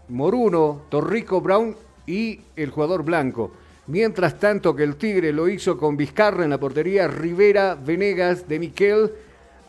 [0.10, 3.52] Moruno, Torrico, Brown y el jugador blanco.
[3.88, 8.60] Mientras tanto que el Tigre lo hizo con Vizcarra en la portería, Rivera, Venegas, De
[8.60, 9.12] Miquel,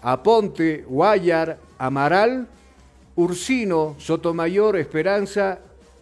[0.03, 2.49] Aponte, Guayar, Amaral,
[3.15, 5.61] Ursino, Sotomayor, Esperanza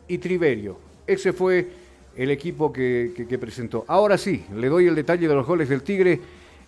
[0.09, 0.79] y Triverio.
[1.07, 1.69] Ese fue
[2.17, 3.85] el equipo que, presentó.
[3.87, 6.19] Ahora sí, le doy el detalle de los goles del Tigre.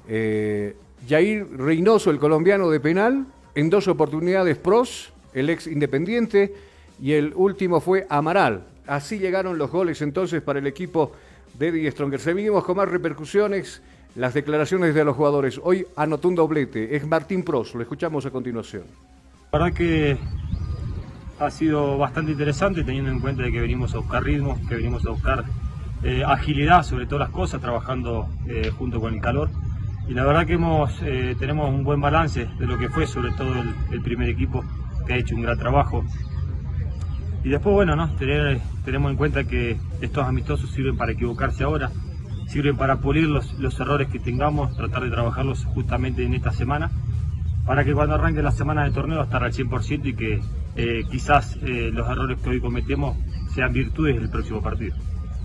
[0.07, 0.77] Eh,
[1.09, 6.55] Jair Reynoso, el colombiano de penal, en dos oportunidades pros, el ex independiente,
[7.01, 8.65] y el último fue Amaral.
[8.87, 11.13] Así llegaron los goles entonces para el equipo
[11.59, 12.21] de Die Stronger.
[12.21, 13.83] Seguimos con más repercusiones
[14.15, 15.61] las declaraciones de los jugadores.
[15.63, 18.85] Hoy anotó un doblete, es Martín Pros, lo escuchamos a continuación.
[19.53, 20.19] La verdad que
[21.39, 25.07] ha sido bastante interesante teniendo en cuenta de que venimos a buscar ritmo, que venimos
[25.07, 25.45] a buscar
[26.03, 29.51] eh, agilidad sobre todas las cosas, trabajando eh, junto con el calor.
[30.09, 33.31] Y la verdad que hemos, eh, tenemos un buen balance de lo que fue sobre
[33.33, 33.53] todo
[33.93, 34.65] el primer equipo,
[35.07, 36.05] que ha hecho un gran trabajo.
[37.49, 38.11] Y después, bueno, ¿no?
[38.17, 41.91] Tener- tenemos en cuenta que estos amistosos sirven para equivocarse ahora,
[42.47, 46.91] sirven para pulir los, los errores que tengamos, tratar de trabajarlos justamente en esta semana,
[47.65, 50.43] para que cuando arranque la semana de torneo estar al 100% y que
[50.77, 53.17] eh, quizás eh, los errores que hoy cometemos
[53.55, 54.95] sean virtudes del próximo partido.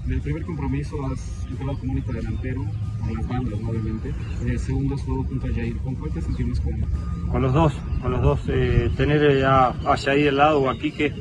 [0.05, 2.65] En el primer compromiso has entrado como único delantero,
[2.99, 4.13] con las bandas, obviamente.
[4.41, 5.77] En el segundo has jugado junto a Jair.
[5.77, 6.87] ¿Con cuál te cómodo?
[7.31, 10.69] Con los dos, con los dos, eh, tener eh, a, a Yair al lado o
[10.69, 11.13] a Quique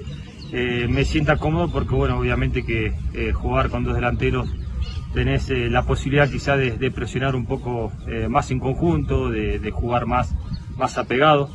[0.55, 4.55] eh, me sienta cómodo porque bueno, obviamente que eh, jugar con dos delanteros
[5.15, 7.91] tenés eh, la posibilidad quizá de, presionar un poco
[8.29, 10.35] más en conjunto, de, jugar más,
[10.77, 11.51] más apegado.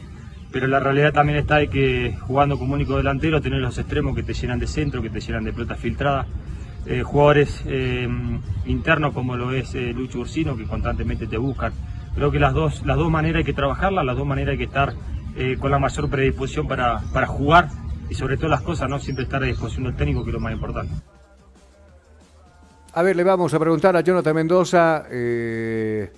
[0.51, 4.23] Pero la realidad también está de que jugando como único delantero tenés los extremos que
[4.23, 6.25] te llenan de centro, que te llenan de pelota filtrada.
[7.03, 7.65] Jugadores
[8.65, 11.73] internos como lo es Lucho Ursino que constantemente te buscan.
[12.15, 14.63] Creo que las dos, las dos maneras hay que trabajarlas, las dos maneras hay que
[14.63, 14.93] estar
[15.59, 17.67] con la mayor predisposición para, para jugar
[18.09, 20.39] y sobre todo las cosas, no siempre estar a disposición del técnico, que es lo
[20.39, 20.93] más importante.
[22.93, 25.05] A ver, le vamos a preguntar a Jonathan Mendoza.
[25.11, 26.11] eh,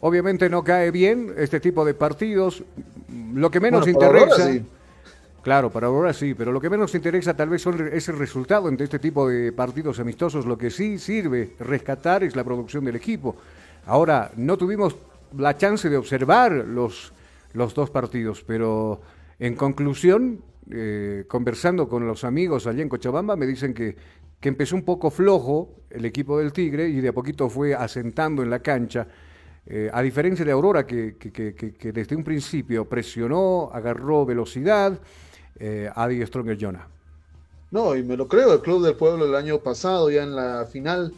[0.00, 2.62] obviamente no cae bien este tipo de partidos.
[3.34, 4.52] Lo que menos Bueno, ahora interesa.
[4.52, 4.64] sí.
[5.42, 8.68] Claro, para ahora sí, pero lo que menos interesa tal vez son, es el resultado
[8.68, 10.44] entre este tipo de partidos amistosos.
[10.46, 13.36] Lo que sí sirve rescatar es la producción del equipo.
[13.86, 14.96] Ahora, no tuvimos
[15.36, 17.12] la chance de observar los,
[17.54, 19.00] los dos partidos, pero
[19.38, 20.40] en conclusión,
[20.70, 23.96] eh, conversando con los amigos allá en Cochabamba, me dicen que,
[24.40, 28.42] que empezó un poco flojo el equipo del Tigre y de a poquito fue asentando
[28.42, 29.06] en la cancha.
[29.66, 34.98] Eh, a diferencia de Aurora, que, que- desde un principio presionó, agarró velocidad,
[35.58, 36.88] eh, Adi Stronger Jonah.
[37.70, 40.64] No, y me lo creo, el Club del Pueblo el año pasado, ya en la
[40.64, 41.12] final,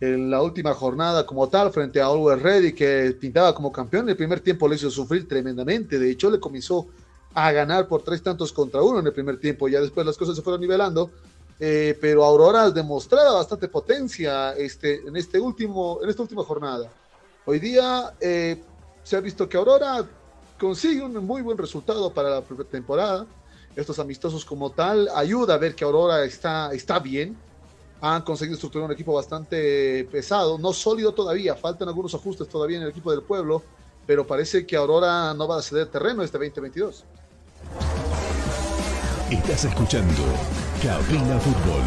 [0.00, 4.16] en la última jornada como tal, frente a Always Ready, que pintaba como campeón, el
[4.16, 6.86] primer tiempo le hizo sufrir tremendamente, de hecho le comenzó
[7.34, 10.36] a ganar por tres tantos contra uno en el primer tiempo, ya después las cosas
[10.36, 11.10] se fueron nivelando,
[11.58, 16.90] eh, pero Aurora demostraba bastante potencia este, en, este último, en esta última jornada.
[17.44, 18.62] Hoy día eh,
[19.02, 20.06] se ha visto que Aurora
[20.58, 23.26] consigue un muy buen resultado para la temporada.
[23.76, 27.36] Estos amistosos como tal ayuda a ver que Aurora está, está bien.
[28.00, 32.84] Han conseguido estructurar un equipo bastante pesado, no sólido todavía, faltan algunos ajustes todavía en
[32.84, 33.62] el equipo del pueblo,
[34.06, 37.04] pero parece que Aurora no va a ceder terreno este 2022.
[39.30, 40.22] Estás escuchando
[40.82, 41.82] Cabina Fútbol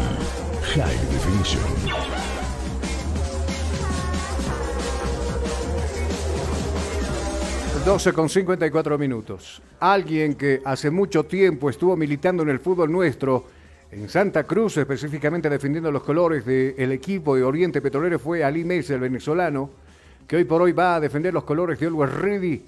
[0.74, 2.14] High Definition.
[7.84, 9.60] 12 con 54 minutos.
[9.80, 13.44] Alguien que hace mucho tiempo estuvo militando en el fútbol nuestro,
[13.90, 18.94] en Santa Cruz, específicamente defendiendo los colores del equipo de Oriente Petrolero, fue Ali Mesa,
[18.94, 19.68] el venezolano,
[20.26, 22.64] que hoy por hoy va a defender los colores de Always Ready.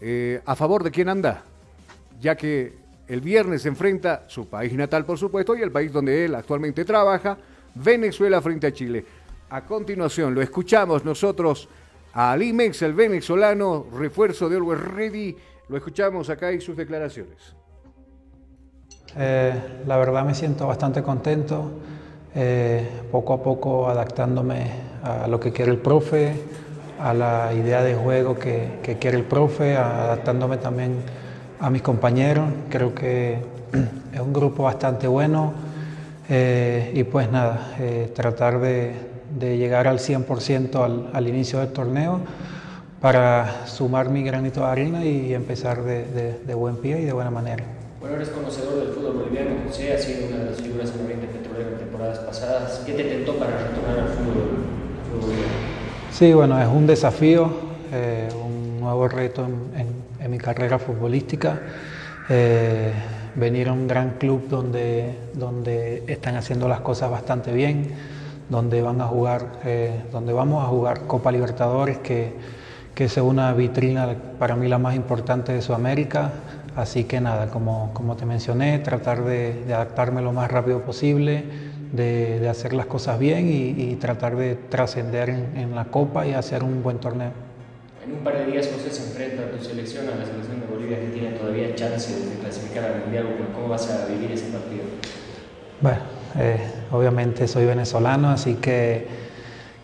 [0.00, 1.44] Eh, ¿A favor de quién anda?
[2.20, 6.26] Ya que el viernes se enfrenta su país natal, por supuesto, y el país donde
[6.26, 7.36] él actualmente trabaja,
[7.74, 9.04] Venezuela frente a Chile.
[9.50, 11.68] A continuación, lo escuchamos nosotros
[12.12, 15.36] a Ali Mex, el venezolano, refuerzo de Always Ready.
[15.68, 17.56] Lo escuchamos acá y sus declaraciones.
[19.16, 19.52] Eh,
[19.86, 21.72] la verdad me siento bastante contento,
[22.34, 24.70] eh, poco a poco adaptándome
[25.02, 26.34] a lo que quiere el profe,
[27.00, 31.02] a la idea de juego que, que quiere el profe, adaptándome también
[31.60, 32.46] a mis compañeros.
[32.68, 33.38] Creo que
[34.14, 35.52] es un grupo bastante bueno
[36.28, 38.92] eh, y pues nada, eh, tratar de,
[39.38, 42.20] de llegar al 100% al, al inicio del torneo
[43.00, 47.12] para sumar mi granito de arena y empezar de, de- de buen pie y de
[47.12, 47.64] buena manera.
[48.00, 51.26] Bueno, eres conocedor del fútbol boliviano, José, ha sido una de las figuras en Oriente
[51.26, 52.82] Petrolero en temporadas pasadas.
[52.86, 54.64] ¿Qué te tentó para retornar al fútbol?
[55.10, 55.52] fútbol boliviano?
[56.12, 57.50] Sí, bueno, es un desafío,
[57.92, 59.86] eh, un nuevo reto en- en
[60.30, 61.60] mi carrera futbolística.
[62.28, 62.92] Eh,
[63.34, 67.88] venir a un gran club donde, donde están haciendo las cosas bastante bien,
[68.48, 72.32] donde van a jugar, eh, donde vamos a jugar Copa Libertadores, que,
[72.94, 76.32] que es una vitrina para mí la más importante de Sudamérica.
[76.76, 81.44] Así que nada, como, como te mencioné, tratar de, adaptarme lo más rápido posible,
[81.92, 86.62] de, hacer las cosas bien y, tratar de trascender en, en la Copa y hacer
[86.62, 87.49] un buen torneo.
[88.02, 90.66] En un par de días José se enfrenta a tu selección, a la selección de
[90.66, 93.26] Bolivia que tiene todavía chance de clasificar al Mundial.
[93.54, 94.84] ¿Cómo vas a vivir ese partido?
[95.82, 96.00] Bueno,
[96.38, 99.06] eh, obviamente soy venezolano, así que,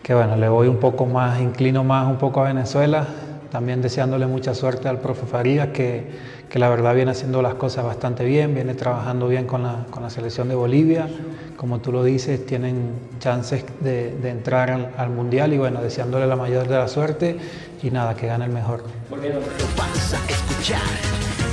[0.01, 3.05] que bueno, le voy un poco más, inclino más un poco a Venezuela,
[3.49, 6.07] también deseándole mucha suerte al profe Farías, que,
[6.49, 10.03] que la verdad viene haciendo las cosas bastante bien, viene trabajando bien con la, con
[10.03, 11.07] la selección de Bolivia,
[11.55, 16.27] como tú lo dices, tienen chances de, de entrar al, al Mundial y bueno, deseándole
[16.27, 17.37] la mayor de la suerte
[17.81, 18.83] y nada, que gane el mejor.
[19.09, 20.81] Lo vas a escuchar.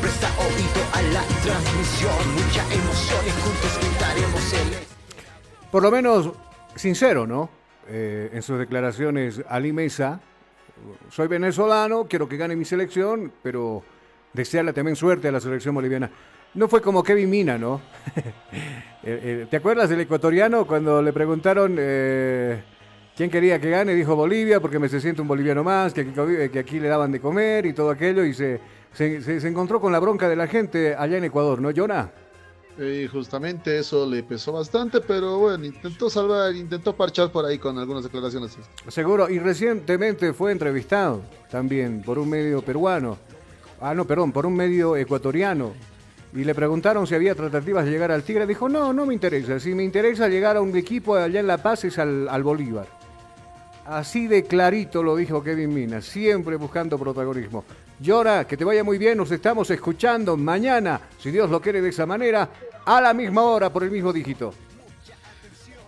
[0.00, 2.12] Presta oído a la transmisión.
[2.34, 5.70] Mucha emoción y juntos gritaremos el.
[5.70, 6.30] Por lo menos
[6.76, 7.48] sincero, ¿no?
[7.88, 10.20] Eh, en sus declaraciones, Ali Mesa,
[11.10, 13.82] soy venezolano, quiero que gane mi selección, pero
[14.32, 16.10] desearle también suerte a la selección boliviana.
[16.54, 17.80] No fue como Kevin Mina, ¿no?
[19.06, 22.62] Eh, eh, ¿Te acuerdas del ecuatoriano cuando le preguntaron eh,
[23.14, 23.92] quién quería que gane?
[23.94, 26.00] Dijo Bolivia, porque me se siente un boliviano más, que
[26.58, 28.60] aquí, le daban de comer y todo aquello, y se,
[28.94, 32.10] se- se encontró con la bronca de la gente allá en Ecuador, ¿no, Jonah?
[32.76, 37.78] Y justamente eso le pesó bastante, pero bueno, intentó salvar, intentó parchar por ahí con
[37.78, 38.58] algunas declaraciones.
[38.88, 43.16] Seguro, y recientemente fue entrevistado también por un medio peruano.
[43.80, 45.72] Ah, no, perdón, por un medio ecuatoriano.
[46.34, 48.44] Y le preguntaron si había tratativas de llegar al Tigre.
[48.44, 49.60] Dijo, no, no me interesa.
[49.60, 52.88] Si me interesa llegar a un equipo allá en La Paz es al, al Bolívar.
[53.86, 57.64] Así de clarito lo dijo Kevin Mina, siempre buscando protagonismo.
[58.00, 61.90] Llora, que te vaya muy bien, nos estamos escuchando mañana, si Dios lo quiere de
[61.90, 62.50] esa manera,
[62.84, 64.52] a la misma hora por el mismo dígito.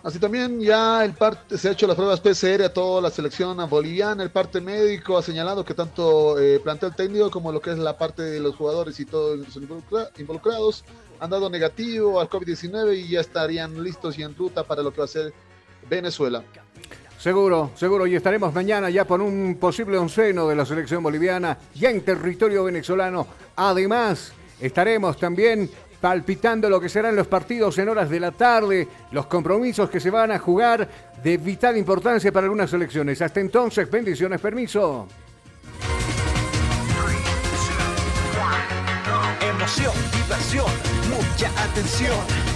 [0.04, 3.56] Así también ya el parte, se ha hecho las pruebas PCR a toda la selección
[3.68, 4.22] boliviana.
[4.22, 7.98] El parte médico ha señalado que tanto eh, plantel técnico como lo que es la
[7.98, 10.84] parte de los jugadores y todos los involucra- involucrados
[11.18, 14.98] han dado negativo al COVID-19 y ya estarían listos y en ruta para lo que
[14.98, 15.32] va a ser
[15.90, 16.44] Venezuela.
[17.26, 21.90] Seguro, seguro, y estaremos mañana ya por un posible onceno de la selección boliviana, ya
[21.90, 23.26] en territorio venezolano.
[23.56, 25.68] Además, estaremos también
[26.00, 30.08] palpitando lo que serán los partidos en horas de la tarde, los compromisos que se
[30.08, 30.88] van a jugar
[31.20, 33.20] de vital importancia para algunas selecciones.
[33.20, 35.08] Hasta entonces, bendiciones, permiso.
[39.40, 40.70] Emoción, diversión,
[41.10, 42.55] mucha atención.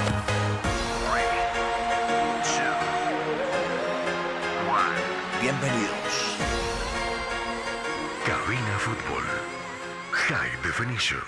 [10.71, 11.19] Definition.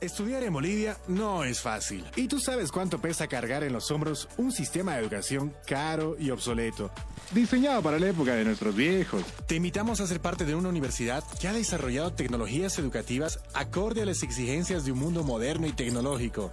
[0.00, 2.04] Estudiar en Bolivia no es fácil.
[2.14, 6.30] Y tú sabes cuánto pesa cargar en los hombros un sistema de educación caro y
[6.30, 6.92] obsoleto.
[7.32, 9.24] Diseñado para la época de nuestros viejos.
[9.48, 14.06] Te invitamos a ser parte de una universidad que ha desarrollado tecnologías educativas acorde a
[14.06, 16.52] las exigencias de un mundo moderno y tecnológico.